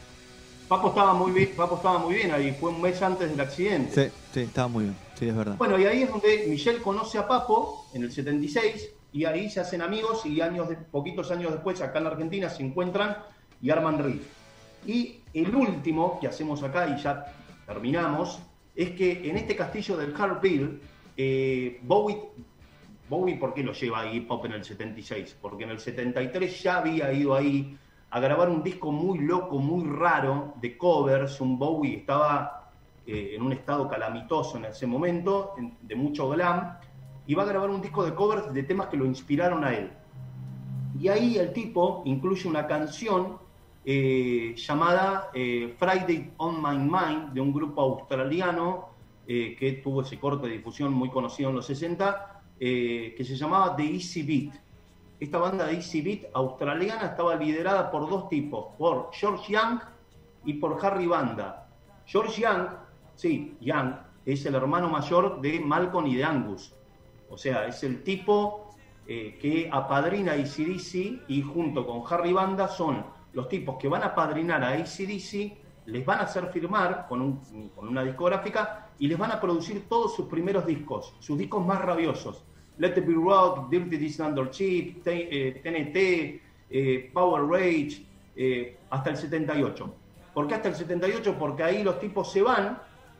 Papo 0.68 0.90
estaba 0.90 1.14
muy 1.14 1.32
bien, 1.32 1.50
Papo 1.56 1.74
estaba 1.74 1.98
muy 1.98 2.14
bien 2.14 2.30
ahí, 2.30 2.56
fue 2.60 2.70
un 2.70 2.80
mes 2.80 3.02
antes 3.02 3.28
del 3.28 3.40
accidente. 3.40 4.04
Sí, 4.08 4.12
sí, 4.34 4.40
estaba 4.42 4.68
muy 4.68 4.84
bien, 4.84 4.96
sí, 5.18 5.28
es 5.28 5.34
verdad. 5.36 5.56
Bueno, 5.58 5.76
y 5.76 5.84
ahí 5.86 6.04
es 6.04 6.10
donde 6.10 6.46
Michelle 6.48 6.78
conoce 6.80 7.18
a 7.18 7.26
Papo 7.26 7.86
en 7.92 8.04
el 8.04 8.12
76 8.12 8.88
y 9.12 9.24
ahí 9.24 9.50
se 9.50 9.58
hacen 9.58 9.82
amigos 9.82 10.24
y 10.26 10.40
años 10.40 10.68
de, 10.68 10.76
poquitos 10.76 11.28
años 11.32 11.50
después 11.50 11.80
acá 11.80 11.98
en 11.98 12.04
la 12.04 12.10
Argentina 12.10 12.48
se 12.48 12.62
encuentran 12.62 13.16
y 13.60 13.70
arman 13.70 13.98
riff. 13.98 14.22
Y 14.86 15.16
el 15.34 15.52
último 15.56 16.18
que 16.20 16.28
hacemos 16.28 16.62
acá 16.62 16.86
y 16.96 17.02
ya 17.02 17.26
terminamos 17.74 18.40
es 18.74 18.90
que 18.90 19.28
en 19.30 19.36
este 19.36 19.54
castillo 19.54 19.96
del 19.96 20.12
Harpil, 20.20 20.80
eh, 21.16 21.78
Bowie, 21.82 22.18
Bowie, 23.08 23.36
¿por 23.36 23.54
qué 23.54 23.62
lo 23.62 23.72
lleva 23.72 24.00
a 24.00 24.12
hip 24.12 24.28
hop 24.30 24.46
en 24.46 24.52
el 24.52 24.64
76? 24.64 25.36
Porque 25.40 25.64
en 25.64 25.70
el 25.70 25.78
73 25.78 26.62
ya 26.62 26.78
había 26.78 27.12
ido 27.12 27.34
ahí 27.34 27.76
a 28.10 28.18
grabar 28.18 28.48
un 28.48 28.62
disco 28.64 28.90
muy 28.90 29.18
loco, 29.20 29.58
muy 29.58 29.88
raro 29.88 30.54
de 30.60 30.76
covers. 30.76 31.40
Un 31.40 31.58
Bowie 31.58 31.98
estaba 31.98 32.70
eh, 33.06 33.32
en 33.36 33.42
un 33.42 33.52
estado 33.52 33.88
calamitoso 33.88 34.56
en 34.58 34.64
ese 34.66 34.86
momento, 34.86 35.54
en- 35.58 35.76
de 35.82 35.94
mucho 35.94 36.28
glam, 36.30 36.76
y 37.26 37.34
va 37.34 37.44
a 37.44 37.46
grabar 37.46 37.70
un 37.70 37.80
disco 37.80 38.04
de 38.04 38.14
covers 38.14 38.52
de 38.52 38.62
temas 38.64 38.88
que 38.88 38.96
lo 38.96 39.06
inspiraron 39.06 39.64
a 39.64 39.72
él. 39.74 39.90
Y 40.98 41.06
ahí 41.08 41.36
el 41.38 41.52
tipo 41.52 42.02
incluye 42.04 42.48
una 42.48 42.66
canción 42.66 43.38
eh, 43.84 44.54
llamada 44.56 45.30
eh, 45.32 45.74
Friday 45.78 46.32
on 46.36 46.62
My 46.62 46.76
Mind 46.76 47.32
de 47.32 47.40
un 47.40 47.52
grupo 47.52 47.80
australiano 47.80 48.90
eh, 49.26 49.56
que 49.58 49.72
tuvo 49.74 50.02
ese 50.02 50.18
corte 50.18 50.46
de 50.46 50.54
difusión 50.54 50.92
muy 50.92 51.10
conocido 51.10 51.50
en 51.50 51.56
los 51.56 51.66
60, 51.66 52.42
eh, 52.58 53.14
que 53.16 53.24
se 53.24 53.36
llamaba 53.36 53.74
The 53.76 53.84
Easy 53.84 54.22
Beat. 54.22 54.60
Esta 55.18 55.38
banda 55.38 55.66
de 55.66 55.74
Easy 55.74 56.00
Beat 56.00 56.30
australiana 56.34 57.06
estaba 57.06 57.36
liderada 57.36 57.90
por 57.90 58.08
dos 58.08 58.28
tipos, 58.28 58.74
por 58.76 59.10
George 59.12 59.52
Young 59.52 59.80
y 60.44 60.54
por 60.54 60.84
Harry 60.84 61.06
Banda. 61.06 61.68
George 62.06 62.42
Young, 62.42 62.68
sí, 63.14 63.56
Young, 63.60 63.94
es 64.24 64.44
el 64.46 64.54
hermano 64.54 64.88
mayor 64.88 65.40
de 65.40 65.60
Malcolm 65.60 66.06
y 66.06 66.16
de 66.16 66.24
Angus. 66.24 66.74
O 67.28 67.36
sea, 67.36 67.66
es 67.66 67.82
el 67.84 68.02
tipo 68.02 68.66
que 69.06 69.68
apadrina 69.72 70.32
a 70.32 70.34
ACDC 70.36 71.24
y 71.26 71.42
junto 71.42 71.84
con 71.84 72.02
Harry 72.08 72.32
Banda 72.32 72.68
son 72.68 73.04
los 73.32 73.48
tipos 73.48 73.76
que 73.78 73.88
van 73.88 74.02
a 74.02 74.06
apadrinar 74.06 74.62
a 74.64 74.68
ACDC, 74.70 75.52
les 75.86 76.04
van 76.04 76.18
a 76.20 76.22
hacer 76.22 76.46
firmar 76.48 77.06
con, 77.08 77.20
un- 77.22 77.70
con 77.74 77.88
una 77.88 78.02
discográfica 78.04 78.88
y 78.98 79.08
les 79.08 79.18
van 79.18 79.32
a 79.32 79.40
producir 79.40 79.88
todos 79.88 80.14
sus 80.14 80.26
primeros 80.26 80.66
discos, 80.66 81.14
sus 81.20 81.38
discos 81.38 81.64
más 81.64 81.80
rabiosos. 81.80 82.44
Let 82.78 82.96
It 82.98 83.06
Be 83.06 83.14
Rock, 83.14 83.68
Dirty 83.70 83.98
This 83.98 84.20
Under 84.20 84.50
Cheap, 84.50 85.02
T- 85.02 85.28
eh, 85.30 85.60
TNT, 85.62 86.40
eh, 86.70 87.10
Power 87.12 87.44
Rage, 87.44 88.04
eh, 88.36 88.78
hasta 88.90 89.10
el 89.10 89.16
78. 89.16 89.94
¿Por 90.32 90.46
qué 90.46 90.54
hasta 90.54 90.68
el 90.68 90.74
78? 90.74 91.36
Porque 91.38 91.62
ahí 91.62 91.82
los 91.82 91.98
tipos 91.98 92.30
se 92.30 92.40
van, 92.42 92.78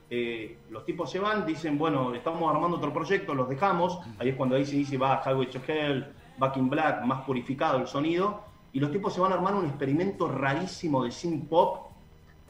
eh, 0.09 0.57
los 0.71 0.85
tipos 0.85 1.11
se 1.11 1.19
van, 1.19 1.45
dicen, 1.47 1.77
bueno, 1.79 2.15
estamos 2.15 2.53
armando 2.55 2.77
otro 2.77 2.93
proyecto, 2.93 3.35
los 3.35 3.49
dejamos, 3.49 3.99
ahí 4.19 4.31
es 4.31 4.37
cuando 4.37 4.57
ahí 4.57 4.65
se 4.65 4.77
dice, 4.77 4.97
va 4.97 5.23
Highway 5.25 5.47
to 5.51 5.61
Hell, 5.67 6.07
Back 6.39 6.57
in 6.57 6.71
Black, 6.71 7.05
más 7.05 7.23
purificado 7.25 7.79
el 7.79 7.87
sonido, 7.87 8.43
y 8.73 8.81
los 8.81 8.91
tipos 8.93 9.13
se 9.13 9.21
van 9.21 9.33
a 9.33 9.35
armar 9.37 9.55
un 9.55 9.67
experimento 9.67 10.29
rarísimo 10.29 11.05
de 11.05 11.11
synth 11.11 11.49
pop 11.49 11.91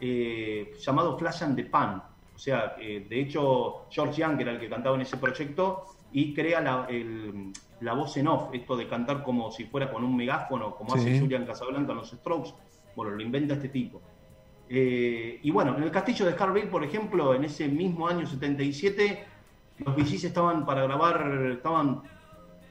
eh, 0.00 0.72
llamado 0.80 1.18
Flash 1.18 1.42
and 1.42 1.56
the 1.56 1.64
Pan. 1.64 2.02
O 2.34 2.38
sea, 2.38 2.74
eh, 2.80 3.06
de 3.08 3.20
hecho, 3.20 3.86
George 3.90 4.20
Young 4.22 4.40
era 4.40 4.52
el 4.52 4.60
que 4.60 4.68
cantaba 4.68 4.96
en 4.96 5.02
ese 5.02 5.16
proyecto 5.18 5.84
y 6.12 6.32
crea 6.34 6.60
la, 6.60 6.86
el- 6.88 7.52
la 7.80 7.94
voz 7.94 8.16
en 8.16 8.28
off, 8.28 8.50
esto 8.52 8.76
de 8.76 8.86
cantar 8.88 9.22
como 9.22 9.50
si 9.50 9.64
fuera 9.64 9.90
con 9.90 10.04
un 10.04 10.14
megáfono, 10.16 10.74
como 10.74 10.94
Sí. 10.96 11.00
hace 11.00 11.20
Julian 11.20 11.46
Casablanca 11.46 11.92
en 11.92 11.98
los 11.98 12.10
Strokes. 12.10 12.50
Bueno, 12.96 13.12
lo 13.12 13.22
inventa 13.22 13.54
este 13.54 13.68
tipo. 13.70 14.00
Eh, 14.68 15.40
y 15.42 15.50
bueno, 15.50 15.76
en 15.76 15.82
el 15.82 15.90
castillo 15.90 16.26
de 16.26 16.34
Harville, 16.38 16.68
por 16.68 16.84
ejemplo, 16.84 17.34
en 17.34 17.44
ese 17.44 17.68
mismo 17.68 18.06
año 18.06 18.26
77, 18.26 19.24
los 19.78 19.96
VGs 19.96 20.24
estaban 20.24 20.64
para 20.66 20.82
grabar, 20.84 21.50
estaban 21.52 22.02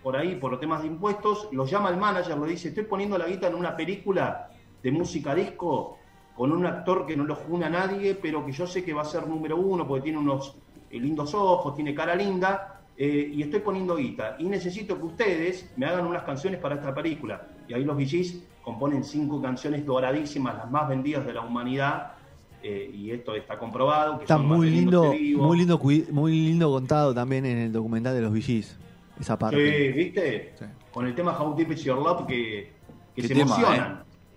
por 0.03 0.15
ahí 0.15 0.35
por 0.35 0.59
temas 0.59 0.81
de 0.81 0.87
impuestos, 0.87 1.49
los 1.51 1.69
llama 1.69 1.89
el 1.89 1.97
manager, 1.97 2.37
le 2.37 2.51
dice, 2.51 2.69
estoy 2.69 2.85
poniendo 2.85 3.17
la 3.17 3.27
guita 3.27 3.47
en 3.47 3.55
una 3.55 3.75
película 3.75 4.49
de 4.81 4.91
música 4.91 5.35
disco 5.35 5.97
con 6.35 6.51
un 6.53 6.65
actor 6.65 7.05
que 7.05 7.17
no 7.17 7.25
lo 7.25 7.35
juna 7.35 7.67
a 7.67 7.69
nadie, 7.69 8.15
pero 8.15 8.45
que 8.45 8.53
yo 8.53 8.65
sé 8.65 8.83
que 8.83 8.93
va 8.93 9.01
a 9.01 9.05
ser 9.05 9.27
número 9.27 9.57
uno 9.57 9.85
porque 9.85 10.03
tiene 10.03 10.19
unos 10.19 10.55
eh, 10.89 10.99
lindos 10.99 11.33
ojos, 11.33 11.75
tiene 11.75 11.93
cara 11.93 12.15
linda, 12.15 12.81
eh, 12.95 13.31
y 13.33 13.41
estoy 13.41 13.59
poniendo 13.59 13.95
guita. 13.97 14.37
Y 14.39 14.45
necesito 14.45 14.97
que 14.97 15.05
ustedes 15.05 15.69
me 15.75 15.85
hagan 15.85 16.05
unas 16.05 16.23
canciones 16.23 16.59
para 16.61 16.75
esta 16.75 16.93
película. 16.93 17.47
Y 17.67 17.73
ahí 17.73 17.83
los 17.83 17.97
VGs 17.97 18.43
componen 18.61 19.03
cinco 19.03 19.41
canciones 19.41 19.85
doradísimas, 19.85 20.55
las 20.55 20.71
más 20.71 20.87
vendidas 20.87 21.25
de 21.25 21.33
la 21.33 21.41
humanidad, 21.41 22.13
eh, 22.61 22.91
y 22.93 23.11
esto 23.11 23.35
está 23.35 23.57
comprobado. 23.57 24.17
Que 24.17 24.23
Está 24.23 24.37
son 24.37 24.47
muy 24.47 24.69
lindo, 24.69 25.13
muy 25.37 25.57
lindo, 25.57 25.79
muy 26.11 26.31
lindo 26.31 26.69
contado 26.69 27.13
también 27.13 27.45
en 27.45 27.57
el 27.57 27.71
documental 27.71 28.15
de 28.15 28.21
los 28.21 28.31
VGs. 28.31 28.77
Esa 29.19 29.37
parte. 29.37 29.57
Sí, 29.57 29.91
¿viste? 29.93 30.53
Sí. 30.57 30.65
Con 30.93 31.05
el 31.07 31.13
tema 31.15 31.37
How 31.39 31.55
Deep 31.55 31.71
Is 31.73 31.83
Your 31.83 31.97
Love 31.97 32.25
que, 32.25 32.73
que 33.15 33.21
se 33.23 33.27
tema, 33.29 33.41
emocionan. 33.41 33.77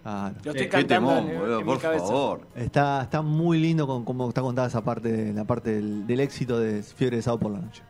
Claro. 0.03 0.35
Lo 0.45 0.51
estoy 0.51 0.53
Sí, 0.53 0.59
Qué 0.59 0.69
cantando 0.69 1.09
temón, 1.15 1.31
en, 1.31 1.39
boludo, 1.39 1.61
en 1.61 1.67
por 1.67 1.75
mi 1.77 1.81
cabeza. 1.81 2.07
favor. 2.07 2.41
Está, 2.57 3.03
está 3.03 3.23
muy 3.23 3.59
lindo 3.61 3.87
con 3.87 4.05
cómo 4.05 4.29
está 4.29 4.41
contada 4.43 4.67
esa 4.67 4.83
parte, 4.83 5.33
la 5.33 5.45
parte 5.45 5.75
del, 5.75 6.07
del 6.07 6.21
éxito 6.21 6.59
de 6.59 6.83
Fiebre 6.83 7.17
de 7.19 7.23
Sábado 7.23 7.39
por 7.41 7.53
la 7.53 7.59
noche. 7.61 7.83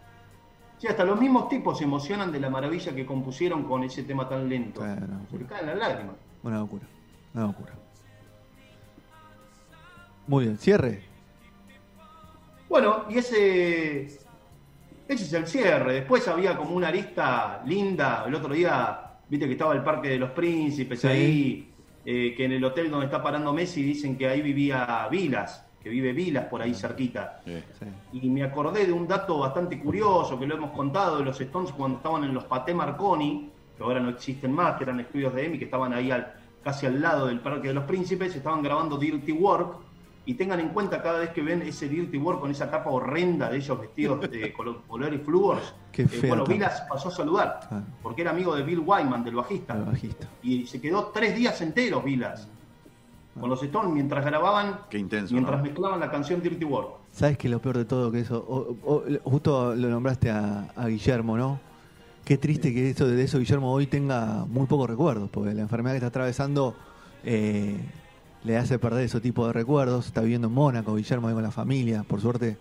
Sí, 0.76 0.86
hasta 0.88 1.04
los 1.04 1.18
mismos 1.18 1.48
tipos 1.48 1.78
se 1.78 1.84
emocionan 1.84 2.30
de 2.30 2.40
la 2.40 2.50
maravilla 2.50 2.94
que 2.94 3.06
compusieron 3.06 3.64
con 3.64 3.82
ese 3.84 4.02
tema 4.02 4.28
tan 4.28 4.48
lento. 4.48 4.84
No, 4.84 5.26
Se 5.30 5.38
le 5.38 5.46
caen 5.46 5.66
las 5.66 5.78
lágrimas. 5.78 6.16
Una 6.42 6.58
locura. 6.58 6.84
Una 7.34 7.46
locura. 7.46 7.72
Muy 10.26 10.44
bien, 10.44 10.58
cierre. 10.58 11.02
Bueno, 12.68 13.04
y 13.10 13.18
ese, 13.18 14.20
ese 15.12 15.24
es 15.24 15.32
el 15.32 15.46
cierre. 15.46 15.94
Después 15.94 16.26
había 16.28 16.56
como 16.56 16.74
una 16.74 16.88
arista 16.88 17.62
linda. 17.66 18.24
El 18.26 18.34
otro 18.34 18.52
día, 18.54 19.00
viste 19.28 19.46
que 19.46 19.52
estaba 19.52 19.74
el 19.74 19.82
Parque 19.82 20.08
de 20.08 20.18
los 20.18 20.30
Príncipes 20.30 21.00
Sí. 21.00 21.06
ahí, 21.06 21.72
eh, 22.04 22.34
que 22.36 22.44
en 22.44 22.52
el 22.52 22.64
hotel 22.64 22.90
donde 22.90 23.06
está 23.06 23.22
parando 23.22 23.52
Messi 23.52 23.82
dicen 23.82 24.16
que 24.16 24.28
ahí 24.28 24.42
vivía 24.42 25.06
Vilas, 25.10 25.64
que 25.82 25.88
vive 25.88 26.12
Vilas 26.12 26.46
por 26.46 26.62
ahí 26.62 26.74
cerquita. 26.74 27.40
Sí. 27.44 27.62
Sí. 27.78 27.86
Y 28.24 28.28
me 28.30 28.42
acordé 28.44 28.86
de 28.86 28.92
un 28.92 29.06
dato 29.06 29.38
bastante 29.38 29.78
curioso 29.80 30.38
que 30.38 30.46
lo 30.46 30.56
hemos 30.56 30.70
contado 30.72 31.18
de 31.18 31.24
los 31.24 31.40
Stones 31.40 31.72
cuando 31.72 31.98
estaban 31.98 32.24
en 32.24 32.34
los 32.34 32.44
Paté 32.44 32.74
Marconi, 32.74 33.50
que 33.76 33.82
ahora 33.82 34.00
no 34.00 34.10
existen 34.10 34.52
más, 34.52 34.76
que 34.76 34.84
eran 34.84 35.00
estudios 35.00 35.34
de 35.34 35.46
EMI, 35.46 35.58
que 35.58 35.64
estaban 35.64 35.92
ahí 35.92 36.10
al, 36.10 36.32
casi 36.62 36.86
al 36.86 37.00
lado 37.00 37.26
del 37.26 37.40
Parque 37.40 37.68
de 37.68 37.74
los 37.74 37.84
Príncipes, 37.84 38.34
estaban 38.34 38.62
grabando 38.62 38.96
Dirty 38.96 39.32
Work. 39.32 39.76
Y 40.24 40.34
tengan 40.34 40.60
en 40.60 40.68
cuenta 40.68 41.02
cada 41.02 41.18
vez 41.18 41.30
que 41.30 41.42
ven 41.42 41.62
ese 41.62 41.88
Dirty 41.88 42.16
Work 42.16 42.40
con 42.40 42.50
esa 42.52 42.70
capa 42.70 42.90
horrenda 42.90 43.50
de 43.50 43.56
ellos 43.56 43.80
vestidos 43.80 44.20
de 44.30 44.52
colo- 44.56 44.82
colores 44.86 45.20
flúors. 45.24 45.74
Qué 45.90 46.02
eh, 46.02 46.08
bueno. 46.28 46.44
Vilas 46.44 46.82
pasó 46.88 47.08
a 47.08 47.10
saludar, 47.10 47.60
Claro. 47.68 47.84
porque 48.02 48.22
era 48.22 48.30
amigo 48.30 48.54
de 48.54 48.62
Bill 48.62 48.78
Wyman, 48.80 49.24
del 49.24 49.34
bajista. 49.34 49.74
El 49.74 49.82
bajista. 49.84 50.28
Y 50.42 50.64
se 50.66 50.80
quedó 50.80 51.06
tres 51.06 51.34
días 51.34 51.60
enteros 51.60 52.04
Vilas 52.04 52.46
con 53.40 53.48
los 53.50 53.62
Stones 53.62 53.92
mientras 53.92 54.24
grababan, 54.24 54.80
Qué 54.90 54.98
intenso, 54.98 55.32
mientras 55.34 55.58
¿no? 55.58 55.64
mezclaban 55.64 55.98
la 55.98 56.10
canción 56.10 56.40
Dirty 56.42 56.64
Work. 56.66 56.90
¿Sabes 57.12 57.36
qué 57.38 57.48
es 57.48 57.50
lo 57.50 57.60
peor 57.60 57.78
de 57.78 57.84
todo? 57.86 58.12
Que 58.12 58.20
eso. 58.20 58.44
o- 58.46 58.76
o- 58.84 59.02
justo 59.24 59.74
lo 59.74 59.88
nombraste 59.88 60.30
a, 60.30 60.70
a 60.76 60.86
Guillermo, 60.86 61.36
¿no? 61.36 61.58
Qué 62.24 62.38
triste 62.38 62.72
que 62.72 62.90
eso, 62.90 63.08
de 63.08 63.20
eso 63.24 63.38
Guillermo 63.40 63.72
hoy 63.72 63.86
tenga 63.88 64.44
muy 64.46 64.66
pocos 64.66 64.88
recuerdos, 64.88 65.28
porque 65.30 65.52
la 65.54 65.62
enfermedad 65.62 65.94
que 65.94 65.96
está 65.96 66.06
atravesando 66.08 66.76
eh, 67.24 67.76
le 68.44 68.56
hace 68.56 68.78
perder 68.78 69.04
ese 69.04 69.20
tipo 69.20 69.46
de 69.46 69.52
recuerdos. 69.52 70.06
Está 70.06 70.20
viviendo 70.20 70.48
en 70.48 70.54
Mónaco, 70.54 70.94
Guillermo 70.96 71.28
ahí 71.28 71.34
con 71.34 71.42
la 71.42 71.50
familia. 71.50 72.02
Por 72.02 72.20
suerte, 72.20 72.56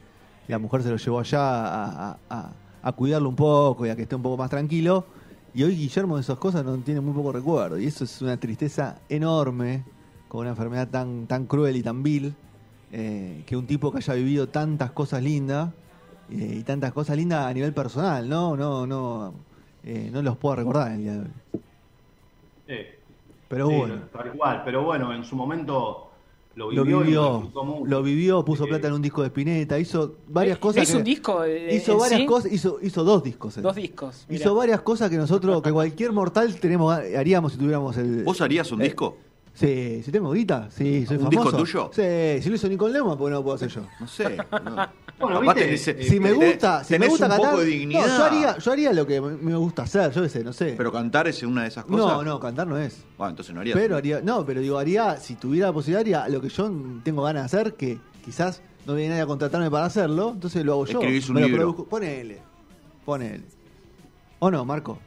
la 0.47 0.59
mujer 0.59 0.83
se 0.83 0.89
lo 0.89 0.97
llevó 0.97 1.19
allá 1.19 2.11
a, 2.29 2.91
cuidarlo 2.95 3.29
un 3.29 3.35
poco 3.35 3.85
y 3.85 3.89
a 3.89 3.95
que 3.95 4.03
esté 4.03 4.15
un 4.15 4.21
poco 4.21 4.37
más 4.37 4.49
tranquilo. 4.49 5.05
Y 5.53 5.63
hoy 5.63 5.75
Guillermo 5.75 6.15
de 6.15 6.21
esas 6.21 6.37
cosas 6.37 6.63
no 6.63 6.77
tiene 6.77 7.01
muy 7.01 7.13
poco 7.13 7.31
recuerdo. 7.31 7.79
Y 7.79 7.85
eso 7.85 8.03
es 8.03 8.21
una 8.21 8.37
tristeza 8.37 8.99
enorme 9.09 9.83
con 10.27 10.41
una 10.41 10.51
enfermedad 10.51 10.87
tan, 10.87 11.27
tan 11.27 11.45
cruel 11.45 11.75
y 11.75 11.83
tan 11.83 12.03
vil. 12.03 12.33
eh, 12.93 13.43
que 13.45 13.55
un 13.55 13.65
tipo 13.67 13.91
que 13.91 13.99
haya 13.99 14.13
vivido 14.15 14.49
tantas 14.49 14.91
cosas 14.91 15.23
lindas 15.23 15.71
eh, 16.29 16.57
y 16.59 16.63
tantas 16.63 16.91
cosas 16.93 17.17
lindas 17.17 17.45
a 17.45 17.53
nivel 17.53 17.73
personal, 17.73 18.27
¿no? 18.27 18.55
No, 18.57 18.85
no, 18.85 19.33
eh, 19.83 20.09
no 20.11 20.21
los 20.21 20.37
puedo 20.37 20.57
recordar 20.57 20.91
el 20.93 20.97
día 20.99 21.13
de 21.13 21.19
hoy. 21.19 21.27
Eh, 23.51 23.53
Pero 23.53 23.67
Sí, 23.67 23.75
bueno, 23.75 23.95
Tal 24.13 24.31
cual, 24.33 24.61
pero 24.63 24.83
bueno, 24.83 25.13
en 25.13 25.23
su 25.25 25.35
momento 25.35 26.07
lo 26.55 26.71
lo 26.71 26.83
vivió, 26.83 26.83
y 26.83 26.89
lo 26.93 26.99
vivió, 27.05 27.33
disfrutó 27.41 27.63
mucho. 27.65 27.85
lo 27.89 28.03
vivió, 28.03 28.45
puso 28.45 28.65
Eh, 28.65 28.67
plata 28.69 28.87
en 28.87 28.93
un 28.93 29.01
disco 29.01 29.21
de 29.21 29.27
Spinetta, 29.27 29.77
hizo 29.79 30.15
varias 30.27 30.57
¿No 30.57 30.61
cosas. 30.61 30.83
hizo 30.83 30.93
que- 30.93 30.97
un 30.99 31.03
disco? 31.03 31.43
eh, 31.43 31.75
hizo 31.75 31.97
varias 31.97 32.19
sí? 32.21 32.25
cosas, 32.25 32.51
hizo, 32.51 32.79
hizo 32.81 33.03
dos 33.03 33.23
discos. 33.23 33.61
Dos 33.61 33.75
discos. 33.75 34.25
mirá. 34.29 34.41
Hizo 34.41 34.55
varias 34.55 34.81
cosas 34.81 35.09
que 35.09 35.17
nosotros, 35.17 35.61
que 35.61 35.71
cualquier 35.71 36.11
mortal 36.13 36.55
tenemos, 36.59 36.93
haríamos 36.93 37.51
si 37.53 37.57
tuviéramos 37.57 37.97
el. 37.97 38.23
¿Vos 38.23 38.39
harías 38.41 38.71
un 38.71 38.81
eh, 38.81 38.85
disco? 38.85 39.17
Sí, 39.53 40.01
si 40.03 40.11
tengo 40.11 40.31
guita, 40.31 40.69
sí, 40.71 41.05
soy 41.05 41.17
¿Un 41.17 41.25
famoso. 41.25 41.57
disco 41.57 41.57
tuyo? 41.57 41.91
Sí, 41.93 42.41
si 42.41 42.49
lo 42.49 42.55
hizo 42.55 42.67
Nicole 42.69 42.93
Lema, 42.93 43.17
pues 43.17 43.31
no 43.31 43.37
lo 43.37 43.43
puedo 43.43 43.55
hacer 43.55 43.69
yo. 43.69 43.81
No 43.99 44.07
sé. 44.07 44.37
no. 44.51 45.01
Bueno, 45.21 45.39
Capaz 45.41 45.53
viste, 45.53 45.93
tenés- 45.95 45.99
eh, 46.01 46.09
Si 46.09 46.19
me 46.19 46.33
gusta, 46.33 46.83
si 46.83 46.97
me 46.97 47.07
gusta 47.07 47.25
un 47.25 47.31
cantar, 47.31 47.49
poco 47.51 47.61
de 47.61 47.67
dignidad. 47.67 48.07
No, 48.07 48.17
yo 48.17 48.23
haría, 48.23 48.57
yo 48.57 48.71
haría 48.71 48.91
lo 48.91 49.05
que 49.05 49.21
me 49.21 49.55
gusta 49.55 49.83
hacer, 49.83 50.11
yo 50.13 50.23
qué 50.23 50.29
sé, 50.29 50.43
no 50.43 50.51
sé. 50.51 50.73
Pero 50.75 50.91
cantar 50.91 51.27
es 51.27 51.43
una 51.43 51.61
de 51.61 51.67
esas 51.67 51.85
cosas. 51.85 51.99
no, 52.07 52.23
no, 52.23 52.39
cantar 52.39 52.65
no 52.65 52.75
es. 52.79 53.03
Bueno, 53.19 53.29
entonces 53.29 53.53
no 53.53 53.61
harías. 53.61 53.77
Pero 53.77 53.97
haría, 53.97 54.21
no, 54.23 54.43
pero 54.47 54.61
digo, 54.61 54.79
haría, 54.79 55.17
si 55.17 55.35
tuviera 55.35 55.67
la 55.67 55.73
posibilidad, 55.73 56.01
haría 56.01 56.27
lo 56.27 56.41
que 56.41 56.49
yo 56.49 56.71
tengo 57.03 57.21
ganas 57.21 57.51
de 57.51 57.57
hacer, 57.59 57.73
que 57.75 57.99
quizás 58.25 58.63
no 58.87 58.95
viene 58.95 59.09
nadie 59.09 59.21
a 59.21 59.27
contratarme 59.27 59.69
para 59.69 59.85
hacerlo, 59.85 60.31
entonces 60.33 60.65
lo 60.65 60.71
hago 60.73 60.85
yo. 60.87 60.99
Escribís 60.99 61.29
un 61.29 61.35
Me 61.35 61.41
lo 61.41 61.47
libro. 61.49 61.61
produzco. 61.61 61.85
Ponele, 61.85 62.39
ponele. 63.05 63.43
¿O 64.39 64.49
no, 64.49 64.65
Marco? 64.65 64.97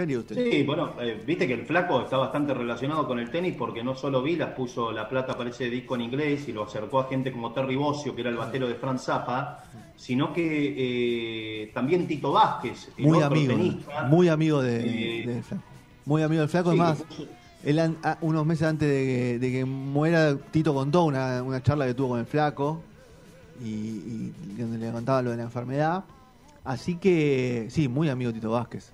¿Qué 0.00 0.04
haría 0.04 0.18
usted? 0.18 0.50
Sí, 0.50 0.62
bueno, 0.62 0.94
eh, 0.98 1.22
viste 1.26 1.46
que 1.46 1.52
el 1.52 1.66
flaco 1.66 2.00
está 2.00 2.16
bastante 2.16 2.54
relacionado 2.54 3.06
con 3.06 3.18
el 3.18 3.30
tenis 3.30 3.54
porque 3.58 3.84
no 3.84 3.94
solo 3.94 4.22
Vilas 4.22 4.48
puso 4.56 4.90
la 4.92 5.06
plata 5.06 5.36
para 5.36 5.50
ese 5.50 5.68
disco 5.68 5.94
en 5.94 6.00
inglés 6.00 6.48
y 6.48 6.52
lo 6.52 6.62
acercó 6.64 7.00
a 7.00 7.04
gente 7.08 7.30
como 7.30 7.52
Terry 7.52 7.76
Bossio, 7.76 8.14
que 8.14 8.22
era 8.22 8.30
el 8.30 8.36
batero 8.36 8.66
de 8.66 8.76
Franz 8.76 9.02
Zappa, 9.04 9.62
sino 9.96 10.32
que 10.32 11.64
eh, 11.64 11.70
también 11.74 12.06
Tito 12.08 12.32
Vázquez, 12.32 12.88
el 12.96 13.04
Muy 13.04 13.18
otro 13.18 13.26
amigo, 13.26 13.52
tenista, 13.54 14.02
muy 14.04 14.28
amigo 14.28 14.62
de, 14.62 15.20
Eh. 15.24 15.42
Muy 16.06 16.22
amigo 16.22 16.40
del 16.40 16.48
flaco, 16.48 16.70
sí, 16.70 16.76
es 16.76 16.82
más, 16.82 16.98
que 17.02 17.04
puso- 17.04 17.28
él 17.62 17.78
an- 17.78 17.98
a- 18.02 18.16
unos 18.22 18.46
meses 18.46 18.66
antes 18.66 18.88
de 18.88 19.04
que, 19.04 19.38
de 19.38 19.52
que 19.52 19.64
muera, 19.66 20.34
Tito 20.50 20.72
contó 20.72 21.04
una, 21.04 21.42
una 21.42 21.62
charla 21.62 21.84
que 21.86 21.92
tuvo 21.92 22.08
con 22.10 22.20
el 22.20 22.26
flaco 22.26 22.80
y, 23.62 23.68
y 23.68 24.32
donde 24.56 24.78
le 24.78 24.90
contaba 24.92 25.20
lo 25.20 25.30
de 25.32 25.36
la 25.36 25.42
enfermedad. 25.42 26.04
Así 26.64 26.96
que, 26.96 27.66
sí, 27.68 27.86
muy 27.88 28.08
amigo 28.08 28.32
Tito 28.32 28.50
Vázquez, 28.50 28.92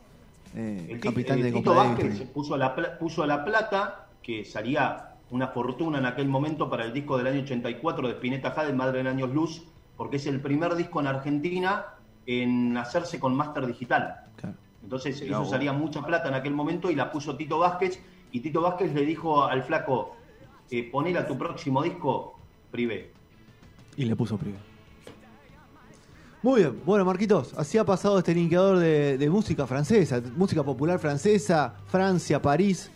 eh, 0.56 0.86
El 0.90 1.00
capitán 1.00 1.42
de 1.42 1.52
Tito 1.52 1.74
Vázquez 1.74 2.22
puso 2.32 2.56
la, 2.56 2.74
puso 2.98 3.26
la 3.26 3.44
plata, 3.44 4.08
que 4.22 4.44
salía 4.44 5.14
una 5.30 5.48
fortuna 5.48 5.98
en 5.98 6.06
aquel 6.06 6.28
momento 6.28 6.70
para 6.70 6.84
el 6.84 6.92
disco 6.92 7.18
del 7.18 7.26
año 7.26 7.42
84 7.42 8.08
de 8.08 8.14
Spinetta 8.14 8.52
Jade, 8.52 8.72
Madre 8.72 9.02
de 9.02 9.08
Años 9.08 9.30
Luz, 9.30 9.64
porque 9.96 10.16
es 10.16 10.26
el 10.26 10.40
primer 10.40 10.74
disco 10.74 11.00
en 11.00 11.08
Argentina 11.08 11.86
en 12.26 12.76
hacerse 12.76 13.20
con 13.20 13.34
máster 13.34 13.66
digital. 13.66 14.24
Claro. 14.36 14.56
Entonces 14.82 15.20
eso 15.20 15.44
salía 15.44 15.72
mucha 15.72 16.02
plata 16.02 16.28
en 16.28 16.34
aquel 16.34 16.54
momento 16.54 16.90
y 16.90 16.94
la 16.94 17.10
puso 17.10 17.36
Tito 17.36 17.58
Vázquez 17.58 18.00
y 18.32 18.40
Tito 18.40 18.60
Vázquez 18.60 18.94
le 18.94 19.04
dijo 19.04 19.44
al 19.44 19.62
flaco, 19.62 20.16
eh, 20.70 20.90
a 21.18 21.26
tu 21.26 21.36
próximo 21.36 21.82
disco 21.82 22.38
privé. 22.70 23.12
Y 23.96 24.04
le 24.04 24.16
puso 24.16 24.36
privé. 24.36 24.58
Muy 26.42 26.60
bien, 26.60 26.80
bueno 26.84 27.04
Marquitos, 27.04 27.54
así 27.56 27.78
ha 27.78 27.84
pasado 27.84 28.18
este 28.18 28.34
linkeador 28.34 28.78
de, 28.78 29.18
de 29.18 29.30
música 29.30 29.66
francesa, 29.66 30.22
música 30.36 30.62
popular 30.62 30.98
francesa, 30.98 31.74
Francia, 31.88 32.40
París, 32.40 32.90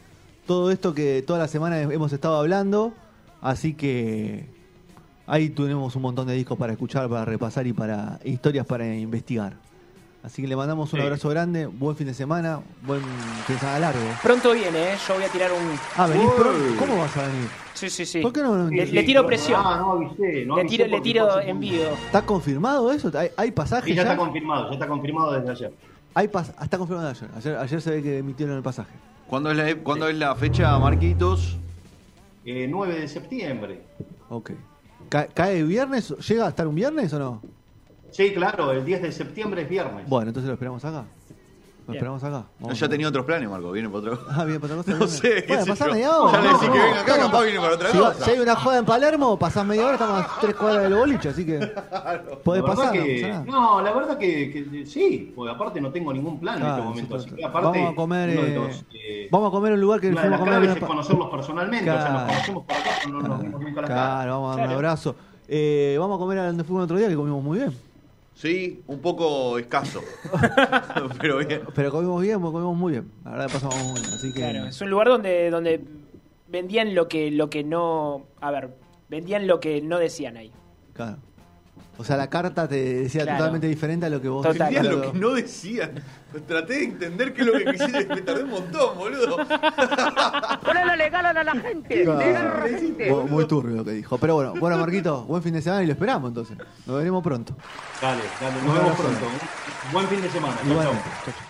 todo 0.46 0.70
esto 0.70 0.94
que 0.94 1.22
toda 1.26 1.38
la 1.38 1.48
semana 1.48 1.81
hemos 1.81 2.12
estado 2.12 2.37
hablando, 2.37 2.92
así 3.40 3.74
que 3.74 4.46
ahí 5.26 5.48
tenemos 5.48 5.96
un 5.96 6.03
montón 6.03 6.26
de 6.26 6.35
discos 6.35 6.59
para 6.59 6.72
escuchar, 6.72 7.09
para 7.09 7.24
repasar 7.24 7.66
y 7.66 7.72
para 7.72 8.20
historias 8.24 8.66
para 8.66 8.94
investigar. 8.94 9.69
Así 10.22 10.42
que 10.42 10.48
le 10.48 10.54
mandamos 10.54 10.92
un 10.92 10.98
Sí. 11.00 11.02
abrazo 11.06 11.30
grande, 11.30 11.66
buen 11.66 11.96
fin 11.96 12.06
de 12.06 12.12
semana, 12.12 12.61
buen 12.83 13.00
fin 13.46 13.54
de 13.56 13.59
semana 13.61 13.78
largo. 13.78 14.00
Pronto 14.22 14.52
viene, 14.52 14.92
¿eh? 14.92 14.96
Yo 15.09 15.14
voy 15.14 15.24
a 15.24 15.28
tirar 15.28 15.50
un. 15.50 15.78
Ah, 15.96 16.06
venís 16.06 16.28
pronto. 16.33 16.61
¿Cómo 16.78 16.98
vas 16.98 17.16
a 17.16 17.26
venir? 17.26 17.48
Sí, 17.72 17.88
sí, 17.88 18.04
sí. 18.04 18.20
¿Por 18.20 18.30
qué 18.33 18.42
no? 18.42 18.68
Le, 18.68 18.87
Sí, 18.87 18.92
le 18.92 19.02
tiro 19.04 19.24
presión. 19.26 19.62
Ah, 19.64 19.78
no 19.78 19.92
avisé, 19.92 20.44
no 20.44 20.56
le 20.56 20.61
avisé 20.61 20.76
tiro, 20.76 20.87
le 20.88 21.00
tiro 21.00 21.26
pasa 21.26 21.42
en 21.44 21.54
un- 21.56 21.61
vivo. 21.61 21.85
¿Está 22.04 22.22
confirmado 22.26 22.92
eso? 22.92 23.11
¿Hay, 23.18 23.30
hay 23.35 23.50
pasaje 23.52 23.87
Sí, 23.87 23.94
ya 23.94 24.02
ya? 24.04 24.11
está 24.11 24.16
confirmado, 24.18 24.66
ya 24.68 24.74
está 24.74 24.87
confirmado 24.87 25.33
desde 25.33 25.50
ayer. 25.50 25.72
Hay 26.12 26.28
pas- 26.28 26.52
ah, 26.59 26.64
está 26.64 26.76
confirmado 26.76 27.09
ayer. 27.09 27.30
ayer. 27.37 27.56
Ayer 27.56 27.80
se 27.80 27.90
ve 27.90 28.02
que 28.02 28.18
emitieron 28.18 28.56
el 28.56 28.62
pasaje. 28.62 28.90
¿Cuándo 29.26 29.50
es 29.52 29.56
la, 29.56 29.74
¿cuándo 29.83 30.06
es 30.09 30.16
la 30.16 30.35
fecha, 30.35 30.78
Marquitos? 30.78 31.56
Eh, 32.44 32.66
9 32.68 33.00
de 33.00 33.09
septiembre. 33.09 33.80
Ok. 34.28 34.50
Ca- 35.09 35.28
¿Cae 35.28 35.62
viernes? 35.62 36.11
¿Llega 36.28 36.44
a 36.44 36.48
estar 36.50 36.66
un 36.66 36.74
viernes 36.74 37.11
o 37.14 37.18
no? 37.18 37.42
Sí, 38.11 38.33
claro, 38.33 38.73
el 38.73 38.85
10 38.85 39.03
de 39.03 39.12
septiembre 39.12 39.62
es 39.62 39.68
viernes. 39.68 40.09
Bueno, 40.09 40.29
entonces 40.29 40.49
lo 40.49 40.55
esperamos 40.55 40.85
acá. 40.85 41.05
Lo 41.87 41.94
esperamos 41.94 42.23
acá. 42.23 42.31
No, 42.38 42.46
Vamos 42.61 42.79
ya 42.79 42.87
a- 42.87 42.88
tenía 42.88 43.09
otros 43.09 43.25
planes, 43.25 43.49
Marco. 43.51 43.73
Viene 43.73 43.88
para 43.88 43.99
otro. 44.12 44.20
Ah, 44.31 44.44
bien, 44.44 44.61
para 44.61 44.77
otra 44.79 44.96
cosa. 44.96 45.01
No 45.01 45.09
sé, 45.09 45.42
qué 45.42 45.49
Bueno, 45.49 45.62
sé 45.64 45.70
pasá 45.70 45.87
yo. 45.87 45.92
media 45.92 46.16
hora. 46.18 46.33
Ya 46.33 46.40
le 46.40 46.46
No, 46.49 46.53
decís 46.55 46.70
que 46.70 46.79
no, 46.79 46.85
venga 46.85 47.01
acá, 47.01 47.16
no. 47.16 47.23
capaz 47.27 47.42
viene 47.42 47.59
para 47.61 47.75
otra 47.75 47.90
Si, 47.90 47.99
va- 47.99 48.12
cosa. 48.12 48.25
si 48.25 48.31
hay 48.31 48.38
una 48.38 48.55
joda 48.57 48.79
en 48.79 48.85
Palermo, 48.85 49.38
pasás 49.40 49.66
media 49.66 49.85
hora, 49.87 49.94
estamos 49.94 50.20
a 50.23 50.29
tres 50.40 50.55
cuadras 50.55 50.83
del 50.85 50.94
boliche, 50.94 51.29
así 51.31 51.44
que 51.46 51.59
podés 52.44 52.62
pasar, 52.62 52.87
no 52.87 52.92
que- 52.92 53.14
pasa 53.23 53.29
nada. 53.29 53.44
no, 53.44 53.81
la 53.83 53.92
verdad 53.92 54.18
que, 54.18 54.51
que 54.70 54.87
sí, 54.87 55.33
porque 55.35 55.53
aparte 55.53 55.81
no 55.81 55.90
tengo 55.90 56.12
ningún 56.12 56.38
plan 56.38 56.57
en 56.57 56.61
Claro, 56.61 56.77
este 56.77 56.88
momento. 56.88 57.18
sí, 57.18 57.27
Así 57.27 57.37
que 57.37 57.44
aparte, 57.44 57.79
vamos 57.79 57.92
a 57.92 57.96
comer, 57.96 58.29
eh, 58.31 58.55
los, 58.55 58.85
eh, 58.94 59.29
Vamos 59.33 59.49
a 59.49 59.51
comer 59.51 59.68
en 59.73 59.75
un 59.75 59.81
lugar 59.81 60.01
que 60.01 60.09
una 60.11 60.20
de 60.23 60.29
fuimos 60.29 60.38
las 60.38 60.40
a 60.40 60.44
comer. 60.44 60.61
claves 60.61 60.77
es 60.77 60.81
pa- 60.81 60.87
conocerlos 60.87 61.31
personalmente. 61.31 61.90
O 61.90 61.94
sea, 61.94 62.03
nos 62.05 62.11
Claro. 62.12 62.27
conocemos 62.29 62.64
por 62.66 62.77
acá, 62.77 62.90
pero 63.05 63.20
no 63.23 63.29
nos 63.29 63.42
vimos 63.42 63.61
nunca 63.62 63.81
la 63.81 63.88
cara. 63.88 64.01
Claro, 64.01 64.33
vamos 64.33 64.46
a 64.46 64.51
dar 64.51 64.61
un 64.61 64.64
Claro. 64.66 64.77
abrazo. 64.79 65.16
Eh, 65.49 65.96
vamos 65.99 66.16
a 66.16 66.18
comer 66.20 66.38
a 66.38 66.46
donde 66.46 66.62
fuimos 66.62 66.81
el 66.83 66.85
otro 66.85 66.96
día, 66.99 67.09
que 67.09 67.16
comimos 67.16 67.42
muy 67.42 67.59
bien. 67.59 67.89
Sí, 68.40 68.83
un 68.87 69.00
poco 69.00 69.59
escaso. 69.59 70.00
Pero 71.20 71.44
bien. 71.44 71.61
Pero 71.74 71.90
comimos 71.90 72.22
bien, 72.22 72.40
comimos 72.40 72.74
muy 72.74 72.92
bien. 72.92 73.12
La 73.22 73.33
verdad 73.33 73.50
pasamos 73.53 73.76
muy 73.85 74.00
bien. 74.00 74.14
Así 74.14 74.33
que. 74.33 74.40
Claro, 74.40 74.64
es 74.66 74.81
un 74.81 74.88
lugar 74.88 75.09
donde, 75.09 75.50
donde 75.50 75.85
vendían 76.48 76.94
lo 76.94 77.07
que, 77.07 77.31
lo 77.31 77.50
que 77.50 77.62
no. 77.64 78.29
A 78.40 78.50
ver, 78.50 78.70
vendían 79.11 79.46
lo 79.46 79.61
que 79.61 79.83
no 79.83 79.98
decían 79.98 80.38
ahí. 80.38 80.50
claro. 80.94 81.18
O 82.00 82.04
sea, 82.04 82.16
la 82.16 82.30
carta 82.30 82.66
te 82.66 83.02
decía 83.02 83.24
Claro. 83.24 83.36
totalmente 83.38 83.66
diferente 83.66 84.06
a 84.06 84.08
lo 84.08 84.22
que 84.22 84.28
vos 84.30 84.46
Total. 84.46 84.88
Lo 84.88 85.12
que 85.12 85.18
no 85.18 85.34
decían. 85.34 85.92
Traté 86.48 86.72
de 86.74 86.84
entender 86.84 87.34
qué 87.34 87.42
es 87.42 87.46
lo 87.46 87.52
que 87.52 87.64
quisiste. 87.66 88.06
Me 88.06 88.22
tardé 88.22 88.44
un 88.44 88.50
montón, 88.50 88.96
boludo. 88.96 89.36
Ponelo 90.64 90.96
legal 90.96 91.26
a 91.26 91.44
la 91.44 91.52
gente. 91.52 92.04
Claro. 92.04 92.18
legal 92.18 92.46
a 92.46 92.60
la 92.60 92.78
gente. 92.78 93.10
Muy, 93.10 93.24
muy 93.24 93.46
turbio 93.46 93.76
lo 93.76 93.84
que 93.84 93.90
dijo. 93.92 94.16
Pero 94.16 94.34
bueno, 94.36 94.54
bueno, 94.58 94.78
Marquito, 94.78 95.24
buen 95.24 95.42
fin 95.42 95.52
de 95.52 95.60
semana 95.60 95.82
y 95.82 95.86
lo 95.86 95.92
esperamos 95.92 96.28
entonces. 96.28 96.56
Nos 96.86 96.96
veremos 96.96 97.22
pronto. 97.22 97.54
Dale, 98.00 98.22
dale, 98.40 98.62
nos 98.64 98.74
vemos 98.74 98.98
pronto. 98.98 99.26
Buen 99.92 100.08
fin 100.08 100.22
de 100.22 100.30
semana. 100.30 100.56
Chau, 100.66 100.82
chau. 100.82 101.49